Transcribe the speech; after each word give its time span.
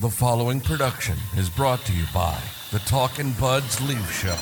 The 0.00 0.10
following 0.10 0.60
production 0.60 1.16
is 1.36 1.48
brought 1.48 1.78
to 1.84 1.92
you 1.92 2.04
by 2.12 2.36
the 2.72 2.80
Talkin' 2.80 3.30
Buds 3.34 3.80
Leaf 3.80 4.10
Show. 4.10 4.34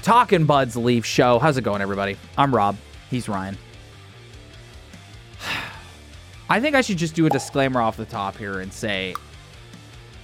Talking 0.00 0.46
Buds 0.46 0.74
Leaf 0.74 1.04
Show. 1.04 1.38
How's 1.38 1.58
it 1.58 1.64
going, 1.64 1.82
everybody? 1.82 2.16
I'm 2.38 2.54
Rob. 2.54 2.78
He's 3.10 3.28
Ryan. 3.28 3.58
I 6.48 6.60
think 6.60 6.74
I 6.74 6.80
should 6.80 6.96
just 6.96 7.14
do 7.14 7.26
a 7.26 7.30
disclaimer 7.30 7.82
off 7.82 7.98
the 7.98 8.06
top 8.06 8.38
here 8.38 8.60
and 8.60 8.72
say 8.72 9.14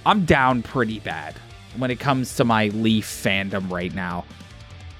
I'm 0.05 0.25
down 0.25 0.63
pretty 0.63 0.99
bad 0.99 1.35
when 1.77 1.91
it 1.91 1.99
comes 1.99 2.35
to 2.37 2.43
my 2.43 2.67
Leaf 2.69 3.05
fandom 3.05 3.69
right 3.71 3.93
now. 3.93 4.25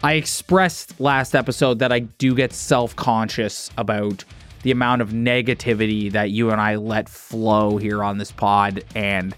I 0.03 0.13
expressed 0.13 0.99
last 0.99 1.35
episode 1.35 1.79
that 1.79 1.91
I 1.91 1.99
do 1.99 2.33
get 2.35 2.53
self 2.53 2.95
conscious 2.95 3.69
about 3.77 4.23
the 4.63 4.71
amount 4.71 5.01
of 5.01 5.09
negativity 5.09 6.11
that 6.11 6.29
you 6.31 6.51
and 6.51 6.61
I 6.61 6.75
let 6.75 7.09
flow 7.09 7.77
here 7.77 8.03
on 8.03 8.17
this 8.19 8.31
pod. 8.31 8.83
And 8.95 9.35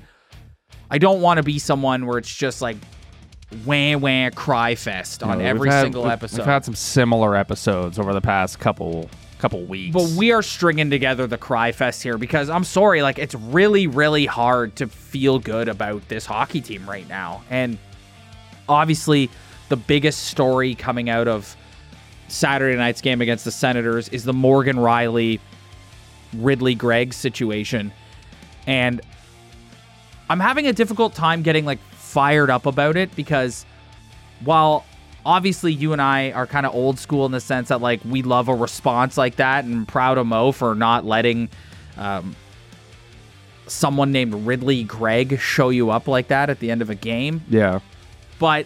I 0.92 0.97
don't 0.97 1.22
want 1.22 1.38
to 1.38 1.44
be 1.44 1.59
someone 1.59 2.05
where 2.05 2.17
it's 2.17 2.33
just 2.33 2.61
like 2.61 2.77
wah 3.66 3.95
wah 3.98 4.30
cry 4.31 4.75
fest 4.75 5.22
on 5.23 5.38
No, 5.39 5.45
every 5.45 5.70
had- 5.70 5.83
single 5.83 6.08
episode. 6.09 6.39
We've 6.39 6.45
had 6.48 6.66
some 6.66 6.75
similar 6.75 7.36
episodes 7.36 8.00
over 8.00 8.14
the 8.14 8.22
past 8.22 8.59
couple 8.59 9.09
couple 9.44 9.61
weeks. 9.66 9.94
But 9.94 10.09
we 10.17 10.31
are 10.31 10.41
stringing 10.41 10.89
together 10.89 11.27
the 11.27 11.38
cry 11.38 11.73
fest 11.73 12.02
here 12.02 12.17
because 12.17 12.49
I'm 12.49 12.63
sorry, 12.63 13.02
like 13.02 13.19
it's 13.19 13.36
really, 13.36 13.88
really 13.88 14.25
hard 14.25 14.77
to 14.77 14.88
feel 14.88 15.38
good 15.38 15.67
about 15.67 16.08
this 16.08 16.25
hockey 16.25 16.61
team 16.61 16.89
right 16.89 17.08
now. 17.09 17.44
And 17.49 17.77
obviously, 18.69 19.30
the 19.67 19.75
biggest 19.75 20.27
story 20.27 20.75
coming 20.75 21.09
out 21.09 21.27
of 21.27 21.58
Saturday 22.30 22.77
night's 22.77 23.02
game 23.02 23.21
against 23.21 23.44
the 23.44 23.52
Senators 23.52 24.08
is 24.09 24.23
the 24.23 24.31
Morgan 24.31 24.77
Rielly 24.77 25.41
Ridley 26.38 26.73
Greig 26.73 27.14
situation. 27.14 27.91
And 28.66 29.02
I'm 30.30 30.39
having 30.39 30.67
a 30.67 30.73
difficult 30.73 31.16
time 31.16 31.41
getting 31.41 31.66
like 31.66 31.80
fired 31.91 32.49
up 32.49 32.66
about 32.66 32.95
it 32.95 33.14
because 33.14 33.66
while 34.45 34.86
obviously 35.26 35.72
you 35.72 35.94
and 35.94 36.02
I 36.02 36.32
are 36.32 36.46
kind 36.48 36.66
of 36.66 36.74
old 36.74 37.00
school 37.00 37.26
in 37.26 37.32
the 37.32 37.40
sense 37.40 37.70
that 37.70 37.82
like 37.82 38.02
we 38.06 38.22
love 38.22 38.48
a 38.48 38.56
response 38.56 39.18
like 39.18 39.38
that 39.38 39.66
and 39.66 39.88
proud 39.88 40.18
of 40.18 40.28
Mo 40.28 40.52
for 40.52 40.76
not 40.76 41.06
letting 41.06 41.50
um, 41.98 42.36
someone 43.68 44.12
named 44.12 44.34
Ridley 44.46 44.84
Greig 44.84 45.40
show 45.40 45.70
you 45.70 45.90
up 45.92 46.08
like 46.08 46.28
that 46.28 46.50
at 46.50 46.60
the 46.60 46.72
end 46.72 46.82
of 46.82 46.90
a 46.90 46.96
game. 46.96 47.42
yeah, 47.50 47.80
But 48.40 48.66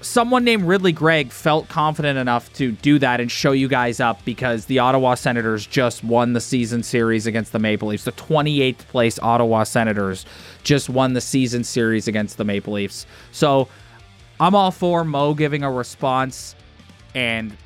someone 0.00 0.44
named 0.44 0.64
Ridley 0.64 0.92
Greig 0.92 1.30
felt 1.30 1.68
confident 1.68 2.18
enough 2.18 2.52
to 2.54 2.72
do 2.72 2.98
that 2.98 3.20
and 3.20 3.30
show 3.30 3.52
you 3.52 3.68
guys 3.68 4.00
up 4.00 4.24
because 4.24 4.64
the 4.64 4.78
Ottawa 4.78 5.14
Senators 5.14 5.66
just 5.66 6.02
won 6.02 6.32
the 6.32 6.40
season 6.40 6.82
series 6.82 7.26
against 7.26 7.52
the 7.52 7.58
Maple 7.58 7.88
Leafs. 7.88 8.04
The 8.04 8.12
28th 8.12 8.78
place 8.78 9.18
Ottawa 9.18 9.64
Senators 9.64 10.24
just 10.62 10.88
won 10.88 11.12
the 11.12 11.20
season 11.20 11.64
series 11.64 12.08
against 12.08 12.38
the 12.38 12.44
Maple 12.44 12.72
Leafs. 12.72 13.06
So 13.30 13.68
I'm 14.40 14.54
all 14.54 14.70
for 14.70 15.04
Mo 15.04 15.34
giving 15.34 15.62
a 15.62 15.70
response 15.70 16.54
and 17.14 17.56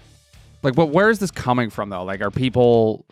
like, 0.63 0.75
but 0.75 0.87
where 0.87 1.11
is 1.11 1.19
this 1.19 1.31
coming 1.31 1.71
from 1.71 1.89
though? 1.91 2.05
Like, 2.05 2.21
are 2.21 2.31
people? 2.31 3.05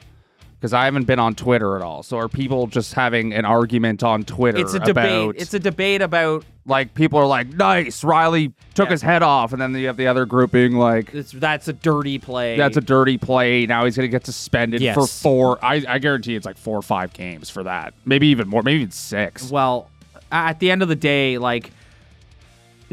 Because 0.58 0.72
I 0.72 0.84
haven't 0.84 1.04
been 1.04 1.18
on 1.18 1.34
Twitter 1.34 1.74
at 1.76 1.82
all. 1.82 2.04
So 2.04 2.18
are 2.18 2.28
people 2.28 2.68
just 2.68 2.94
having 2.94 3.32
an 3.34 3.44
argument 3.44 4.04
on 4.04 4.22
Twitter? 4.22 4.58
it's 4.60 4.74
a 4.74 4.78
debate. 4.78 5.34
It's 5.36 5.52
a 5.54 5.58
debate 5.58 6.00
about 6.02 6.44
like 6.66 6.94
people 6.94 7.18
are 7.18 7.26
like, 7.26 7.48
"Nice, 7.48 8.02
Rielly 8.04 8.52
took 8.74 8.86
Yeah. 8.86 8.92
his 8.92 9.02
head 9.02 9.24
off," 9.24 9.52
and 9.52 9.60
then 9.60 9.74
you 9.74 9.88
have 9.88 9.96
the 9.96 10.06
other 10.06 10.24
group 10.24 10.52
being 10.52 10.74
like, 10.76 11.12
it's, 11.12 11.32
that's 11.32 11.66
a 11.66 11.72
dirty 11.72 12.18
play. 12.20 12.56
"That's 12.56 12.76
a 12.76 12.80
dirty 12.80 13.18
play." 13.18 13.66
Now 13.66 13.84
he's 13.84 13.96
gonna 13.96 14.06
get 14.08 14.24
suspended 14.24 14.82
for 14.94 15.06
four. 15.08 15.58
I, 15.64 15.84
I 15.88 15.98
guarantee 15.98 16.36
it's 16.36 16.46
like 16.46 16.56
four 16.58 16.78
or 16.78 16.82
five 16.82 17.12
games 17.12 17.50
for 17.50 17.64
that. 17.64 17.94
Maybe 18.04 18.28
even 18.28 18.48
more. 18.48 18.62
Maybe 18.62 18.78
even 18.82 18.92
six. 18.92 19.50
Well, 19.50 19.90
at 20.30 20.60
the 20.60 20.70
end 20.70 20.82
of 20.82 20.88
the 20.88 20.94
day, 20.96 21.38
like, 21.38 21.72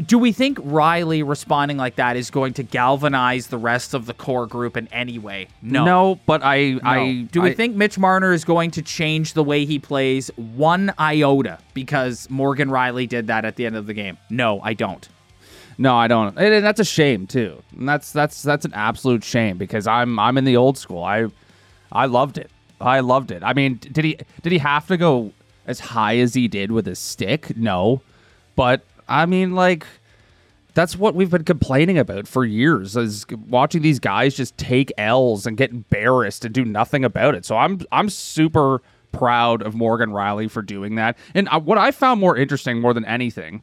do 0.06 0.18
we 0.18 0.32
think 0.32 0.58
Rielly 0.58 1.26
responding 1.26 1.76
like 1.76 1.96
that 1.96 2.16
is 2.16 2.30
going 2.30 2.54
to 2.54 2.62
galvanize 2.62 3.48
the 3.48 3.58
rest 3.58 3.94
of 3.94 4.06
the 4.06 4.14
core 4.14 4.46
group 4.46 4.76
in 4.76 4.88
any 4.88 5.18
way? 5.18 5.48
No. 5.62 5.84
No, 5.84 6.20
but 6.26 6.42
I, 6.42 6.72
No. 6.72 6.80
I 6.84 7.22
do 7.30 7.40
we 7.42 7.50
I- 7.50 7.54
think 7.54 7.76
Mitch 7.76 7.98
Marner 7.98 8.32
is 8.32 8.44
going 8.44 8.70
to 8.72 8.82
change 8.82 9.34
the 9.34 9.44
way 9.44 9.64
he 9.64 9.78
plays 9.78 10.28
one 10.36 10.92
iota 10.98 11.58
because 11.74 12.28
Morgan 12.30 12.68
Rielly 12.68 13.08
did 13.08 13.26
that 13.28 13.44
at 13.44 13.56
the 13.56 13.66
end 13.66 13.76
of 13.76 13.86
the 13.86 13.94
game? 13.94 14.18
No, 14.28 14.60
I 14.62 14.74
don't. 14.74 15.08
No, 15.78 15.96
I 15.96 16.08
don't. 16.08 16.36
And 16.36 16.54
and 16.54 16.64
that's 16.64 16.80
a 16.80 16.84
shame 16.84 17.26
too. 17.26 17.62
And 17.78 17.88
that's 17.88 18.12
that's 18.12 18.42
that's 18.42 18.64
an 18.66 18.74
absolute 18.74 19.24
shame 19.24 19.56
because 19.56 19.86
I'm 19.86 20.18
I'm 20.18 20.36
in 20.36 20.44
the 20.44 20.56
old 20.56 20.76
school. 20.76 21.02
I 21.02 21.26
I 21.90 22.04
loved 22.06 22.36
it. 22.36 22.50
I 22.80 23.00
loved 23.00 23.30
it. 23.30 23.42
I 23.42 23.54
mean, 23.54 23.76
did 23.76 24.04
he 24.04 24.18
did 24.42 24.52
he 24.52 24.58
have 24.58 24.86
to 24.88 24.96
go 24.98 25.32
as 25.66 25.80
high 25.80 26.18
as 26.18 26.34
he 26.34 26.48
did 26.48 26.70
with 26.70 26.84
his 26.86 26.98
stick? 26.98 27.56
No. 27.56 28.02
But 28.56 28.84
I 29.10 29.26
mean 29.26 29.54
like 29.54 29.86
that's 30.72 30.96
what 30.96 31.14
we've 31.14 31.30
been 31.30 31.44
complaining 31.44 31.98
about 31.98 32.28
for 32.28 32.44
years 32.44 32.96
is 32.96 33.26
watching 33.48 33.82
these 33.82 33.98
guys 33.98 34.36
just 34.36 34.56
take 34.56 34.92
L's 34.96 35.46
and 35.46 35.56
get 35.56 35.70
embarrassed 35.70 36.44
and 36.44 36.54
do 36.54 36.64
nothing 36.64 37.04
about 37.04 37.34
it. 37.34 37.44
So 37.44 37.56
I'm 37.56 37.80
I'm 37.92 38.08
super 38.08 38.80
proud 39.12 39.62
of 39.62 39.74
Morgan 39.74 40.10
Rielly 40.10 40.50
for 40.50 40.62
doing 40.62 40.94
that. 40.94 41.18
And 41.34 41.48
uh, 41.50 41.60
what 41.60 41.78
I 41.78 41.90
found 41.90 42.20
more 42.20 42.36
interesting 42.36 42.80
more 42.80 42.94
than 42.94 43.04
anything 43.04 43.62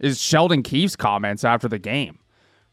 is 0.00 0.20
Sheldon 0.20 0.64
Keefe's 0.64 0.96
comments 0.96 1.44
after 1.44 1.68
the 1.68 1.78
game, 1.78 2.18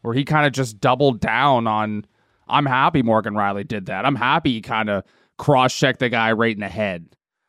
where 0.02 0.14
he 0.14 0.24
kind 0.24 0.46
of 0.46 0.52
just 0.52 0.80
doubled 0.80 1.20
down 1.20 1.68
on, 1.68 2.04
I'm 2.48 2.66
happy 2.66 3.02
Morgan 3.02 3.34
Rielly 3.34 3.66
did 3.66 3.86
that. 3.86 4.04
I'm 4.04 4.16
happy 4.16 4.54
he 4.54 4.60
kind 4.60 4.90
of 4.90 5.04
cross 5.38 5.74
checked 5.74 6.00
the 6.00 6.08
guy 6.08 6.32
right 6.32 6.54
in 6.54 6.60
the 6.60 6.68
head. 6.68 7.06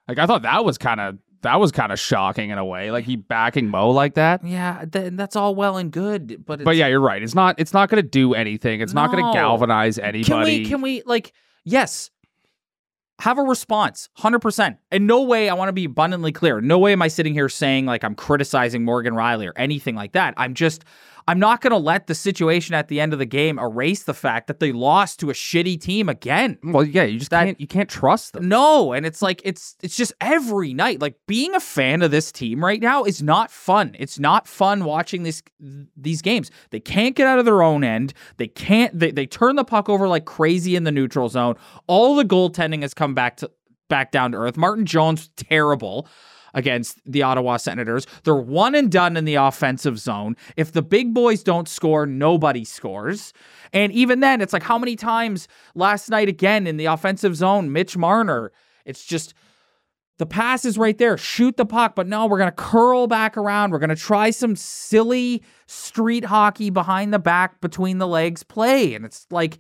Like 0.08 0.20
I 0.20 0.28
thought 0.28 0.44
that 0.44 0.64
was 0.64 0.78
kind 0.78 1.00
of 1.00 1.18
that 1.42 1.60
was 1.60 1.72
kind 1.72 1.92
of 1.92 2.00
shocking 2.00 2.50
in 2.50 2.58
a 2.58 2.66
way. 2.66 2.92
Like 2.92 3.06
he 3.06 3.16
backing 3.16 3.70
Mo 3.70 3.90
like 3.90 4.16
that. 4.16 4.46
Yeah, 4.46 4.86
th- 4.92 5.14
that's 5.16 5.36
all 5.36 5.56
well 5.56 5.78
and 5.78 5.92
good, 5.92 6.46
but 6.46 6.62
it's, 6.62 6.66
But 6.66 6.76
yeah, 6.76 6.88
you're 6.88 7.02
right. 7.02 7.22
It's 7.22 7.36
not 7.36 7.60
it's 7.60 7.74
not 7.74 7.90
going 7.90 8.02
to 8.02 8.08
do 8.08 8.34
anything. 8.34 8.82
It's 8.82 8.94
not 8.94 9.12
going 9.12 9.24
to 9.24 9.34
galvanize 9.34 9.98
anybody. 9.98 10.24
Can 10.24 10.44
we 10.44 10.66
can 10.66 10.82
we 10.82 11.04
like 11.06 11.34
yes. 11.64 12.10
Have 13.20 13.38
a 13.38 13.44
response, 13.44 14.10
100%. 14.18 14.80
In 14.92 15.06
no 15.06 15.22
way, 15.22 15.48
I 15.48 15.54
want 15.54 15.70
to 15.70 15.74
be 15.74 15.86
abundantly 15.86 16.32
clear. 16.32 16.60
No 16.60 16.80
way 16.80 16.92
am 16.92 17.04
I 17.04 17.08
sitting 17.08 17.36
here 17.36 17.50
saying 17.50 17.86
like 17.86 18.04
I'm 18.04 18.16
criticizing 18.16 18.84
Morgan 18.84 19.14
Rielly 19.14 19.48
or 19.48 19.54
anything 19.56 19.94
like 19.94 20.14
that. 20.14 20.34
I'm 20.38 20.56
just, 20.56 20.86
I'm 21.28 21.40
not 21.40 21.62
going 21.62 21.72
to 21.72 21.78
let 21.78 22.08
the 22.08 22.16
situation 22.16 22.74
at 22.76 22.88
the 22.88 23.00
end 23.00 23.14
of 23.14 23.20
the 23.20 23.26
game 23.26 23.60
erase 23.60 24.04
the 24.04 24.14
fact 24.14 24.48
that 24.48 24.60
they 24.60 24.72
lost 24.72 25.20
to 25.20 25.30
a 25.30 25.34
shitty 25.34 25.80
team 25.80 26.10
again. 26.10 26.58
well, 26.64 26.84
yeah, 26.84 27.04
you 27.04 27.20
just 27.20 27.32
That- 27.32 27.46
can't 27.46 27.62
you 27.62 27.68
can't 27.68 27.90
trust 27.90 28.34
them. 28.34 28.48
No, 28.50 28.94
and 28.94 29.06
it's 29.06 29.22
like 29.22 29.42
it's 29.46 29.76
it's 29.84 29.96
just 29.96 30.14
every 30.20 30.74
night. 30.74 31.00
Like 31.02 31.16
being 31.28 31.54
a 31.56 31.60
fan 31.60 32.02
of 32.02 32.12
this 32.12 32.32
team 32.32 32.64
right 32.64 32.82
now 32.82 33.04
is 33.04 33.22
not 33.22 33.52
fun. 33.52 33.96
It's 34.00 34.20
not 34.20 34.48
fun 34.48 34.84
watching 34.84 35.24
this 35.24 35.44
these 35.96 36.22
games. 36.22 36.50
They 36.72 36.80
can't 36.80 37.16
get 37.16 37.28
out 37.28 37.40
of 37.40 37.46
their 37.46 37.62
own 37.62 37.84
end. 37.84 38.14
They 38.38 38.48
can't 38.48 38.98
they, 38.98 39.12
they 39.12 39.26
turn 39.26 39.56
the 39.56 39.64
puck 39.64 39.90
over 39.90 40.08
like 40.08 40.26
crazy 40.26 40.76
in 40.76 40.84
the 40.84 40.92
neutral 40.92 41.30
zone. 41.30 41.56
All 41.88 42.16
the 42.16 42.26
goaltending 42.26 42.82
has 42.82 42.94
come 42.94 43.14
back 43.14 43.38
to 43.38 43.52
back 43.90 44.12
down 44.12 44.32
to 44.32 44.38
earth. 44.38 44.58
Martin 44.58 44.86
Jones 44.86 45.30
terrible 45.36 46.08
against 46.54 47.00
the 47.06 47.24
Ottawa 47.24 47.58
Senators. 47.58 48.06
They're 48.24 48.36
one 48.36 48.76
and 48.76 48.92
done 48.92 49.18
in 49.18 49.26
the 49.26 49.36
offensive 49.36 50.00
zone. 50.00 50.36
If 50.58 50.72
the 50.72 50.82
big 50.82 51.14
boys 51.14 51.44
don't 51.44 51.68
score, 51.68 52.06
nobody 52.06 52.64
scores. 52.64 53.34
And 53.74 53.92
even 53.92 54.20
then, 54.20 54.42
it's 54.42 54.54
like 54.54 54.64
how 54.64 54.78
many 54.78 54.96
times 54.96 55.48
last 55.76 56.10
night 56.10 56.30
again 56.30 56.68
in 56.68 56.78
the 56.78 56.86
offensive 56.86 57.36
zone, 57.36 57.72
Mitch 57.72 57.98
Marner, 57.98 58.52
it's 58.86 59.06
just 59.06 59.34
the 60.18 60.26
pass 60.28 60.66
is 60.66 60.78
right 60.78 60.98
there. 60.98 61.18
Shoot 61.18 61.58
the 61.58 61.66
puck, 61.66 61.96
but 61.96 62.08
no, 62.08 62.28
we're 62.28 62.38
going 62.38 62.50
to 62.50 62.56
curl 62.56 63.08
back 63.08 63.38
around. 63.38 63.72
We're 63.72 63.80
going 63.80 63.90
to 63.90 63.96
try 63.96 64.30
some 64.30 64.56
silly 64.56 65.42
street 65.66 66.26
hockey 66.26 66.70
behind 66.70 67.12
the 67.12 67.18
back, 67.18 67.60
between 67.60 67.98
the 67.98 68.08
legs 68.08 68.44
play. 68.44 68.94
And 68.94 69.04
it's 69.04 69.26
like, 69.32 69.58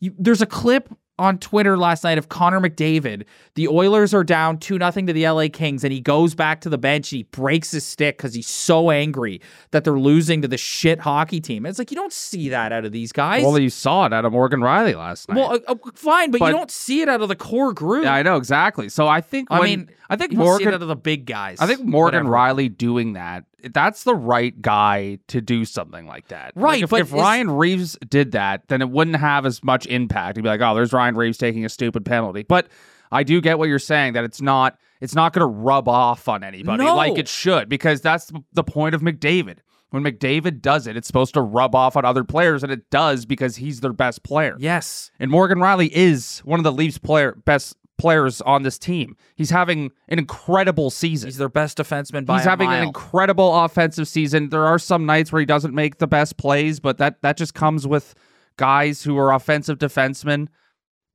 you, 0.00 0.12
there's 0.18 0.42
a 0.42 0.46
clip 0.46 0.88
on 1.20 1.38
Twitter 1.38 1.76
last 1.76 2.02
night 2.02 2.18
of 2.18 2.28
Connor 2.28 2.60
McDavid. 2.60 3.24
The 3.54 3.68
Oilers 3.68 4.14
are 4.14 4.24
down 4.24 4.58
2 4.58 4.78
nothing 4.78 5.06
to 5.06 5.12
the 5.12 5.28
LA 5.28 5.48
Kings 5.52 5.84
and 5.84 5.92
he 5.92 6.00
goes 6.00 6.34
back 6.34 6.60
to 6.62 6.68
the 6.68 6.78
bench 6.78 7.12
and 7.12 7.18
he 7.18 7.22
breaks 7.24 7.70
his 7.70 7.84
stick 7.84 8.16
cuz 8.18 8.34
he's 8.34 8.48
so 8.48 8.90
angry 8.90 9.40
that 9.70 9.84
they're 9.84 9.98
losing 9.98 10.40
to 10.42 10.48
the 10.48 10.56
shit 10.56 11.00
hockey 11.00 11.40
team. 11.40 11.66
It's 11.66 11.78
like 11.78 11.90
you 11.90 11.96
don't 11.96 12.12
see 12.12 12.48
that 12.48 12.72
out 12.72 12.84
of 12.84 12.92
these 12.92 13.12
guys. 13.12 13.44
Well, 13.44 13.58
you 13.58 13.70
saw 13.70 14.06
it 14.06 14.12
out 14.12 14.24
of 14.24 14.32
Morgan 14.32 14.60
Rielly 14.60 14.96
last 14.96 15.28
night. 15.28 15.36
Well, 15.36 15.52
uh, 15.52 15.58
uh, 15.68 15.74
fine, 15.94 16.30
but, 16.30 16.40
But- 16.40 16.46
you 16.46 16.52
don't 16.52 16.70
see 16.70 17.02
it 17.02 17.08
out 17.08 17.20
of 17.20 17.28
the 17.28 17.36
core 17.36 17.72
group. 17.74 18.04
yeah, 18.04 18.14
I 18.14 18.22
know 18.22 18.36
exactly. 18.36 18.88
So 18.88 19.06
I 19.06 19.20
think 19.20 19.48
I 19.50 19.60
mean, 19.60 19.90
I 20.08 20.16
think 20.16 20.32
you 20.32 20.38
don't 20.38 20.46
see 20.46 20.48
Morgan 20.50 20.68
it 20.68 20.74
out 20.74 20.82
of 20.82 20.88
the 20.88 20.96
big 20.96 21.26
guys. 21.26 21.58
I 21.60 21.66
think 21.66 21.84
Morgan 21.84 22.28
Whatever. 22.30 22.54
Rielly 22.62 22.74
doing 22.76 23.12
that, 23.12 23.44
that's 23.72 24.04
the 24.04 24.14
right 24.14 24.60
guy 24.62 25.18
to 25.28 25.40
do 25.40 25.64
something 25.64 26.06
like 26.06 26.28
that. 26.28 26.56
Like, 26.56 26.64
Right, 26.64 26.82
if, 26.82 26.90
but 26.90 27.00
if 27.00 27.06
is- 27.08 27.12
Ryan 27.12 27.50
Reaves 27.50 27.96
did 28.08 28.32
that, 28.32 28.68
then 28.68 28.82
it 28.82 28.90
wouldn't 28.90 29.16
have 29.16 29.46
as 29.46 29.62
much 29.64 29.86
impact. 29.86 30.36
He'd 30.36 30.42
be 30.42 30.48
like, 30.48 30.60
oh, 30.60 30.74
there's 30.74 30.92
Ryan 30.92 31.16
Reaves 31.16 31.38
taking 31.38 31.64
a 31.64 31.68
stupid 31.68 32.04
penalty. 32.04 32.42
But 32.42 32.68
I 33.12 33.22
do 33.22 33.40
get 33.40 33.58
what 33.58 33.68
you're 33.68 33.78
saying 33.78 34.12
that 34.14 34.24
it's 34.24 34.40
not 34.40 34.78
it's 35.00 35.14
not 35.14 35.32
going 35.32 35.40
to 35.40 35.46
rub 35.46 35.88
off 35.88 36.28
on 36.28 36.44
anybody 36.44 36.84
No. 36.84 36.94
like 36.94 37.16
it 37.18 37.26
should 37.26 37.68
because 37.70 38.00
that's 38.02 38.30
the 38.52 38.62
point 38.64 38.94
of 38.94 39.00
McDavid. 39.00 39.58
When 39.88 40.04
McDavid 40.04 40.60
does 40.60 40.86
it, 40.86 40.96
it's 40.96 41.08
supposed 41.08 41.34
to 41.34 41.40
rub 41.40 41.74
off 41.74 41.96
on 41.96 42.04
other 42.04 42.22
players, 42.22 42.62
and 42.62 42.70
it 42.70 42.90
does 42.90 43.26
because 43.26 43.56
he's 43.56 43.80
their 43.80 43.92
best 43.92 44.22
player. 44.22 44.54
Yes. 44.60 45.10
And 45.18 45.30
Morgan 45.32 45.58
Rielly 45.58 45.88
is 45.90 46.38
one 46.44 46.60
of 46.60 46.64
the 46.64 46.70
Leafs 46.70 46.98
player 46.98 47.32
best 47.44 47.76
players 48.00 48.40
on 48.40 48.62
this 48.62 48.78
team. 48.78 49.16
He's 49.36 49.50
having 49.50 49.90
an 50.08 50.18
incredible 50.18 50.90
season. 50.90 51.28
He's 51.28 51.36
their 51.36 51.48
best 51.48 51.78
defenseman 51.78 52.24
by 52.26 52.36
He's 52.38 52.46
having 52.46 52.68
mile. 52.68 52.78
an 52.82 52.88
incredible 52.88 53.64
offensive 53.64 54.08
season. 54.08 54.48
There 54.48 54.66
are 54.66 54.78
some 54.78 55.06
nights 55.06 55.30
where 55.32 55.40
he 55.40 55.46
doesn't 55.46 55.74
make 55.74 55.98
the 55.98 56.06
best 56.06 56.36
plays, 56.36 56.80
but 56.80 56.98
that 56.98 57.22
that 57.22 57.36
just 57.36 57.54
comes 57.54 57.86
with 57.86 58.14
guys 58.56 59.02
who 59.02 59.18
are 59.18 59.32
offensive 59.32 59.78
defensemen. 59.78 60.48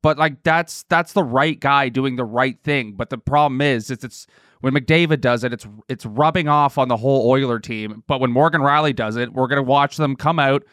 But 0.03 0.17
like 0.17 0.43
that's 0.43 0.83
that's 0.83 1.13
the 1.13 1.23
right 1.23 1.59
guy 1.59 1.89
doing 1.89 2.15
the 2.15 2.25
right 2.25 2.61
thing. 2.63 2.93
But 2.93 3.09
the 3.09 3.17
problem 3.17 3.61
is, 3.61 3.89
is 3.89 4.03
it's 4.03 4.27
when 4.61 4.73
McDavid 4.73 5.21
does 5.21 5.43
it, 5.43 5.51
it's 5.53 5.67
it's 5.89 6.05
rubbing 6.05 6.47
off 6.47 6.77
on 6.77 6.87
the 6.87 6.97
whole 6.97 7.29
Oiler 7.29 7.59
team. 7.59 8.03
But 8.07 8.19
when 8.21 8.31
Morgan 8.31 8.61
Rielly 8.61 8.95
does 8.95 9.15
it, 9.15 9.33
we're 9.33 9.47
gonna 9.47 9.63
watch 9.63 9.97
them 9.97 10.15
come 10.15 10.39
out 10.39 10.63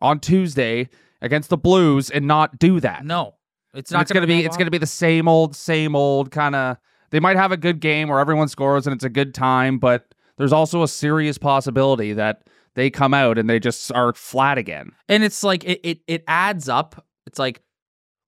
on 0.00 0.20
Tuesday 0.20 0.88
against 1.20 1.50
the 1.50 1.56
Blues 1.58 2.10
and 2.10 2.26
not 2.26 2.58
do 2.58 2.80
that. 2.80 3.04
No. 3.04 3.34
It's 3.74 3.90
not 3.90 4.02
it's 4.02 4.12
gonna 4.12 4.26
be 4.26 4.40
it's 4.40 4.54
off. 4.54 4.58
gonna 4.58 4.70
be 4.70 4.78
the 4.78 4.86
same 4.86 5.28
old, 5.28 5.54
same 5.54 5.94
old 5.94 6.30
kind 6.30 6.54
of. 6.54 6.76
They 7.10 7.20
might 7.20 7.36
have 7.36 7.52
a 7.52 7.56
good 7.56 7.80
game 7.80 8.08
where 8.08 8.20
everyone 8.20 8.48
scores 8.48 8.86
and 8.86 8.94
it's 8.94 9.04
a 9.04 9.08
good 9.08 9.34
time, 9.34 9.78
but 9.78 10.14
there's 10.36 10.52
also 10.52 10.82
a 10.82 10.88
serious 10.88 11.38
possibility 11.38 12.12
that 12.12 12.44
they 12.74 12.90
come 12.90 13.14
out 13.14 13.38
and 13.38 13.48
they 13.48 13.58
just 13.58 13.90
are 13.92 14.12
flat 14.12 14.58
again. 14.58 14.92
And 15.08 15.24
it's 15.24 15.42
like 15.42 15.64
it, 15.64 15.80
it 15.82 16.00
it 16.06 16.24
adds 16.28 16.68
up. 16.68 17.04
It's 17.26 17.38
like 17.38 17.62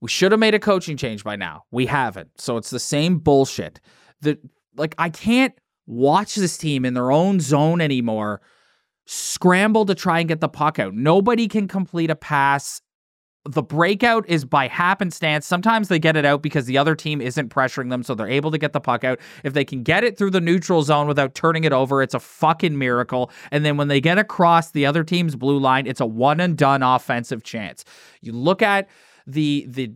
we 0.00 0.08
should 0.08 0.32
have 0.32 0.38
made 0.40 0.54
a 0.54 0.58
coaching 0.58 0.96
change 0.96 1.24
by 1.24 1.36
now. 1.36 1.64
We 1.70 1.86
haven't. 1.86 2.30
So 2.40 2.56
it's 2.56 2.70
the 2.70 2.80
same 2.80 3.18
bullshit. 3.18 3.80
The 4.22 4.38
like 4.76 4.94
I 4.98 5.08
can't 5.10 5.54
watch 5.86 6.34
this 6.34 6.56
team 6.56 6.84
in 6.84 6.94
their 6.94 7.10
own 7.10 7.40
zone 7.40 7.80
anymore. 7.80 8.40
Scramble 9.06 9.86
to 9.86 9.94
try 9.94 10.20
and 10.20 10.28
get 10.28 10.40
the 10.40 10.48
puck 10.48 10.78
out. 10.78 10.94
Nobody 10.94 11.48
can 11.48 11.68
complete 11.68 12.10
a 12.10 12.16
pass. 12.16 12.80
The 13.46 13.62
breakout 13.62 14.28
is 14.28 14.44
by 14.44 14.68
happenstance. 14.68 15.46
Sometimes 15.46 15.88
they 15.88 15.98
get 15.98 16.14
it 16.14 16.26
out 16.26 16.42
because 16.42 16.66
the 16.66 16.76
other 16.76 16.94
team 16.94 17.22
isn't 17.22 17.48
pressuring 17.48 17.88
them, 17.88 18.02
so 18.02 18.14
they're 18.14 18.28
able 18.28 18.50
to 18.50 18.58
get 18.58 18.74
the 18.74 18.80
puck 18.80 19.02
out. 19.02 19.18
If 19.44 19.54
they 19.54 19.64
can 19.64 19.82
get 19.82 20.04
it 20.04 20.18
through 20.18 20.32
the 20.32 20.42
neutral 20.42 20.82
zone 20.82 21.06
without 21.06 21.34
turning 21.34 21.64
it 21.64 21.72
over, 21.72 22.02
it's 22.02 22.12
a 22.12 22.20
fucking 22.20 22.76
miracle. 22.76 23.30
And 23.50 23.64
then 23.64 23.78
when 23.78 23.88
they 23.88 24.00
get 24.00 24.18
across 24.18 24.72
the 24.72 24.84
other 24.84 25.04
team's 25.04 25.36
blue 25.36 25.58
line, 25.58 25.86
it's 25.86 26.00
a 26.00 26.06
one 26.06 26.38
and 26.38 26.54
done 26.54 26.82
offensive 26.82 27.42
chance. 27.42 27.84
You 28.20 28.32
look 28.32 28.60
at 28.60 28.90
the 29.26 29.64
the 29.68 29.94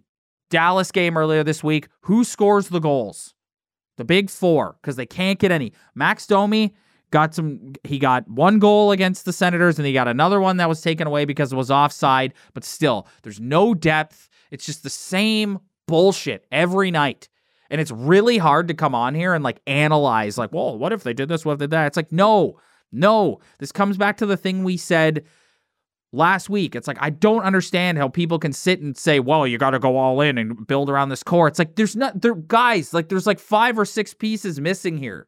Dallas 0.48 0.90
game 0.90 1.18
earlier 1.18 1.44
this 1.44 1.62
week. 1.62 1.88
Who 2.02 2.24
scores 2.24 2.68
the 2.68 2.80
goals? 2.80 3.34
The 3.96 4.04
big 4.04 4.30
four, 4.30 4.76
because 4.80 4.96
they 4.96 5.06
can't 5.06 5.38
get 5.38 5.52
any. 5.52 5.72
Max 5.94 6.26
Domi 6.26 6.74
got 7.10 7.34
some 7.34 7.74
he 7.84 7.98
got 7.98 8.28
one 8.28 8.58
goal 8.58 8.90
against 8.90 9.24
the 9.24 9.32
Senators 9.32 9.78
and 9.78 9.86
he 9.86 9.92
got 9.92 10.08
another 10.08 10.40
one 10.40 10.56
that 10.56 10.68
was 10.68 10.80
taken 10.80 11.06
away 11.06 11.24
because 11.24 11.52
it 11.52 11.56
was 11.56 11.70
offside, 11.70 12.34
but 12.54 12.64
still, 12.64 13.06
there's 13.22 13.40
no 13.40 13.74
depth. 13.74 14.28
It's 14.50 14.66
just 14.66 14.82
the 14.82 14.90
same 14.90 15.58
bullshit 15.86 16.46
every 16.50 16.90
night. 16.90 17.28
And 17.70 17.80
it's 17.80 17.90
really 17.90 18.38
hard 18.38 18.68
to 18.68 18.74
come 18.74 18.94
on 18.94 19.14
here 19.14 19.34
and 19.34 19.42
like 19.42 19.60
analyze, 19.66 20.38
like, 20.38 20.52
well, 20.52 20.78
what 20.78 20.92
if 20.92 21.02
they 21.02 21.14
did 21.14 21.28
this? 21.28 21.44
What 21.44 21.54
if 21.54 21.58
they 21.58 21.64
did 21.64 21.70
that? 21.70 21.86
It's 21.86 21.96
like, 21.96 22.12
no, 22.12 22.60
no. 22.92 23.40
This 23.58 23.72
comes 23.72 23.96
back 23.96 24.18
to 24.18 24.26
the 24.26 24.36
thing 24.36 24.62
we 24.62 24.76
said 24.76 25.24
last 26.14 26.48
week. 26.48 26.74
It's 26.74 26.88
like 26.88 26.98
I 27.00 27.10
don't 27.10 27.42
understand 27.42 27.98
how 27.98 28.08
people 28.08 28.38
can 28.38 28.52
sit 28.52 28.80
and 28.80 28.96
say, 28.96 29.20
"Well, 29.20 29.46
you 29.46 29.58
got 29.58 29.70
to 29.70 29.78
go 29.78 29.96
all 29.96 30.20
in 30.20 30.38
and 30.38 30.66
build 30.66 30.88
around 30.88 31.08
this 31.08 31.22
core." 31.22 31.48
It's 31.48 31.58
like 31.58 31.76
there's 31.76 31.96
not 31.96 32.22
there 32.22 32.34
guys, 32.34 32.94
like 32.94 33.08
there's 33.08 33.26
like 33.26 33.40
5 33.40 33.78
or 33.78 33.84
6 33.84 34.14
pieces 34.14 34.60
missing 34.60 34.96
here. 34.96 35.26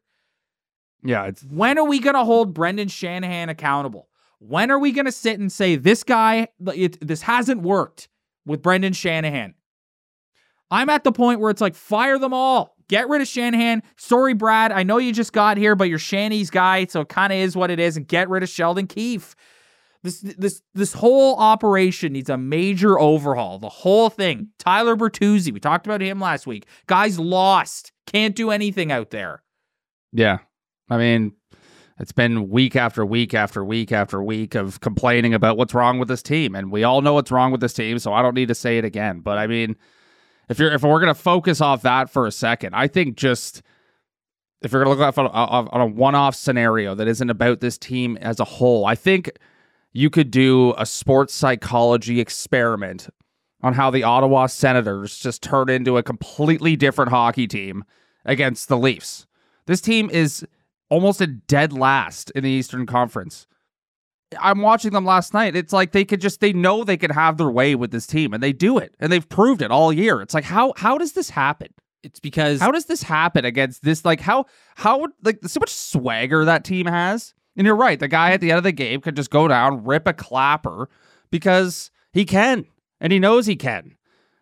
Yeah, 1.03 1.25
it's 1.25 1.43
When 1.43 1.77
are 1.77 1.85
we 1.85 1.99
going 1.99 2.15
to 2.15 2.23
hold 2.23 2.53
Brendan 2.53 2.87
Shanahan 2.87 3.49
accountable? 3.49 4.09
When 4.39 4.71
are 4.71 4.79
we 4.79 4.91
going 4.91 5.05
to 5.05 5.11
sit 5.11 5.39
and 5.39 5.51
say 5.51 5.75
this 5.75 6.03
guy 6.03 6.47
it, 6.67 7.05
this 7.05 7.21
hasn't 7.23 7.61
worked 7.61 8.07
with 8.45 8.61
Brendan 8.61 8.93
Shanahan? 8.93 9.55
I'm 10.69 10.89
at 10.89 11.03
the 11.03 11.11
point 11.11 11.39
where 11.39 11.49
it's 11.49 11.61
like 11.61 11.75
fire 11.75 12.19
them 12.19 12.33
all. 12.33 12.75
Get 12.89 13.09
rid 13.09 13.21
of 13.21 13.27
Shanahan. 13.27 13.83
Sorry, 13.97 14.33
Brad. 14.33 14.71
I 14.71 14.83
know 14.83 14.97
you 14.97 15.11
just 15.13 15.33
got 15.33 15.57
here, 15.57 15.75
but 15.75 15.85
you're 15.89 15.99
Shanny's 15.99 16.49
guy, 16.49 16.85
so 16.85 17.01
it 17.01 17.09
kind 17.09 17.33
of 17.33 17.39
is 17.39 17.55
what 17.55 17.71
it 17.71 17.79
is. 17.79 17.97
And 17.97 18.07
get 18.07 18.29
rid 18.29 18.43
of 18.43 18.49
Sheldon 18.49 18.87
Keefe. 18.87 19.35
This 20.03 20.21
this 20.21 20.61
this 20.73 20.93
whole 20.93 21.35
operation 21.37 22.13
needs 22.13 22.29
a 22.29 22.37
major 22.37 22.99
overhaul. 22.99 23.59
The 23.59 23.69
whole 23.69 24.09
thing. 24.09 24.49
Tyler 24.59 24.95
Bertuzzi, 24.95 25.51
we 25.51 25.59
talked 25.59 25.85
about 25.87 26.01
him 26.01 26.19
last 26.19 26.47
week. 26.47 26.65
Guy's 26.85 27.17
lost. 27.19 27.91
Can't 28.05 28.35
do 28.35 28.51
anything 28.51 28.91
out 28.91 29.09
there. 29.09 29.43
yeah. 30.13 30.39
I 30.89 30.97
mean, 30.97 31.33
it's 31.99 32.11
been 32.11 32.49
week 32.49 32.75
after 32.75 33.05
week 33.05 33.33
after 33.33 33.63
week 33.63 33.91
after 33.91 34.21
week 34.21 34.55
of 34.55 34.79
complaining 34.81 35.33
about 35.33 35.57
what's 35.57 35.73
wrong 35.73 35.99
with 35.99 36.07
this 36.07 36.21
team, 36.21 36.55
and 36.55 36.71
we 36.71 36.83
all 36.83 37.01
know 37.01 37.13
what's 37.13 37.31
wrong 37.31 37.51
with 37.51 37.61
this 37.61 37.73
team, 37.73 37.97
so 37.99 38.13
I 38.13 38.21
don't 38.21 38.35
need 38.35 38.49
to 38.49 38.55
say 38.55 38.77
it 38.77 38.85
again. 38.85 39.19
But 39.19 39.37
I 39.37 39.47
mean, 39.47 39.75
if 40.49 40.59
you're 40.59 40.71
if 40.71 40.83
we're 40.83 40.99
gonna 40.99 41.15
focus 41.15 41.59
off 41.59 41.81
that 41.81 42.09
for 42.09 42.27
a 42.27 42.31
second, 42.31 42.75
I 42.75 42.87
think 42.87 43.17
just 43.17 43.63
if 44.61 44.71
you're 44.71 44.83
gonna 44.83 44.95
look 44.95 45.17
on 45.17 45.25
a, 45.25 45.81
a 45.81 45.85
one-off 45.85 46.35
scenario 46.35 46.95
that 46.95 47.07
isn't 47.07 47.29
about 47.29 47.59
this 47.59 47.77
team 47.77 48.17
as 48.17 48.39
a 48.39 48.45
whole, 48.45 48.85
I 48.85 48.95
think 48.95 49.31
you 49.91 50.09
could 50.09 50.29
do 50.29 50.75
a 50.77 50.85
sports 50.85 51.33
psychology 51.33 52.19
experiment 52.19 53.09
on 53.61 53.73
how 53.73 53.89
the 53.89 54.03
Ottawa 54.03 54.45
Senators 54.45 55.17
just 55.17 55.41
turned 55.41 55.71
into 55.71 55.97
a 55.97 56.03
completely 56.03 56.75
different 56.75 57.09
hockey 57.09 57.47
team 57.47 57.83
against 58.23 58.69
the 58.69 58.77
Leafs. 58.77 59.25
This 59.65 59.81
team 59.81 60.09
is 60.11 60.45
almost 60.89 61.21
a 61.21 61.27
dead 61.27 61.73
last 61.73 62.31
in 62.31 62.43
the 62.43 62.49
Eastern 62.49 62.85
Conference. 62.85 63.47
I'm 64.39 64.61
watching 64.61 64.91
them 64.91 65.05
last 65.05 65.33
night. 65.33 65.55
It's 65.55 65.71
like 65.71 65.93
they 65.93 66.03
could 66.03 66.19
just 66.19 66.41
they 66.41 66.51
know 66.51 66.83
they 66.83 66.97
could 66.97 67.11
have 67.11 67.37
their 67.37 67.49
way 67.49 67.75
with 67.75 67.91
this 67.91 68.05
team 68.05 68.33
and 68.33 68.43
they 68.43 68.51
do 68.51 68.77
it. 68.77 68.95
And 68.99 69.11
they've 69.11 69.27
proved 69.27 69.61
it 69.61 69.71
all 69.71 69.93
year. 69.93 70.21
It's 70.21 70.33
like 70.33 70.43
how 70.43 70.73
how 70.75 70.97
does 70.97 71.13
this 71.13 71.29
happen? 71.29 71.69
It's 72.03 72.19
because 72.19 72.59
How 72.59 72.71
does 72.71 72.85
this 72.85 73.03
happen 73.03 73.45
against 73.45 73.83
this 73.83 74.05
like 74.05 74.19
how 74.19 74.45
how 74.75 75.07
like 75.23 75.39
so 75.45 75.59
much 75.59 75.73
swagger 75.73 76.45
that 76.45 76.63
team 76.63 76.87
has? 76.87 77.33
And 77.55 77.65
you're 77.65 77.75
right, 77.75 77.99
the 77.99 78.07
guy 78.07 78.31
at 78.31 78.41
the 78.41 78.51
end 78.51 78.59
of 78.59 78.63
the 78.63 78.71
game 78.71 79.01
could 79.01 79.15
just 79.15 79.31
go 79.31 79.47
down, 79.47 79.83
rip 79.83 80.07
a 80.07 80.13
clapper 80.13 80.89
because 81.31 81.89
he 82.11 82.23
can 82.25 82.65
and 82.99 83.11
he 83.11 83.19
knows 83.19 83.45
he 83.45 83.55
can. 83.55 83.95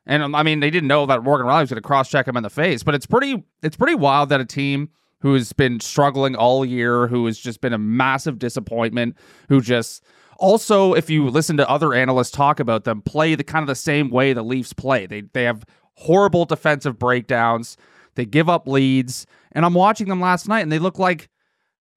And 0.05 0.21
um, 0.21 0.35
I 0.35 0.43
mean, 0.43 0.59
they 0.59 0.69
didn't 0.69 0.87
know 0.87 1.05
that 1.05 1.23
Morgan 1.23 1.47
Rielly 1.47 1.61
was 1.61 1.69
going 1.69 1.81
to 1.81 1.87
cross 1.87 2.09
check 2.09 2.27
him 2.27 2.37
in 2.37 2.43
the 2.43 2.49
face, 2.49 2.83
but 2.83 2.93
it's 2.95 3.05
pretty 3.05 3.43
it's 3.63 3.77
pretty 3.77 3.95
wild 3.95 4.29
that 4.29 4.41
a 4.41 4.45
team 4.45 4.89
who 5.25 5.33
has 5.33 5.53
been 5.53 5.79
struggling 5.79 6.35
all 6.35 6.63
year, 6.63 7.07
who 7.07 7.25
has 7.25 7.39
just 7.39 7.59
been 7.59 7.73
a 7.73 7.79
massive 7.79 8.37
disappointment, 8.37 9.17
who 9.49 9.59
just 9.59 10.03
also, 10.37 10.93
if 10.93 11.09
you 11.09 11.27
listen 11.29 11.57
to 11.57 11.67
other 11.67 11.95
analysts 11.95 12.29
talk 12.29 12.59
about 12.59 12.83
them, 12.83 13.01
play 13.01 13.33
the 13.33 13.43
kind 13.43 13.63
of 13.63 13.67
the 13.67 13.73
same 13.73 14.11
way 14.11 14.33
the 14.33 14.43
Leafs 14.43 14.71
play. 14.71 15.07
They 15.07 15.21
they 15.21 15.41
have 15.45 15.65
horrible 15.95 16.45
defensive 16.45 16.99
breakdowns. 16.99 17.75
They 18.13 18.25
give 18.25 18.47
up 18.49 18.67
leads, 18.67 19.25
and 19.53 19.65
I'm 19.65 19.73
watching 19.73 20.09
them 20.09 20.21
last 20.21 20.47
night, 20.47 20.59
and 20.59 20.71
they 20.71 20.77
look 20.77 20.99
like 20.99 21.27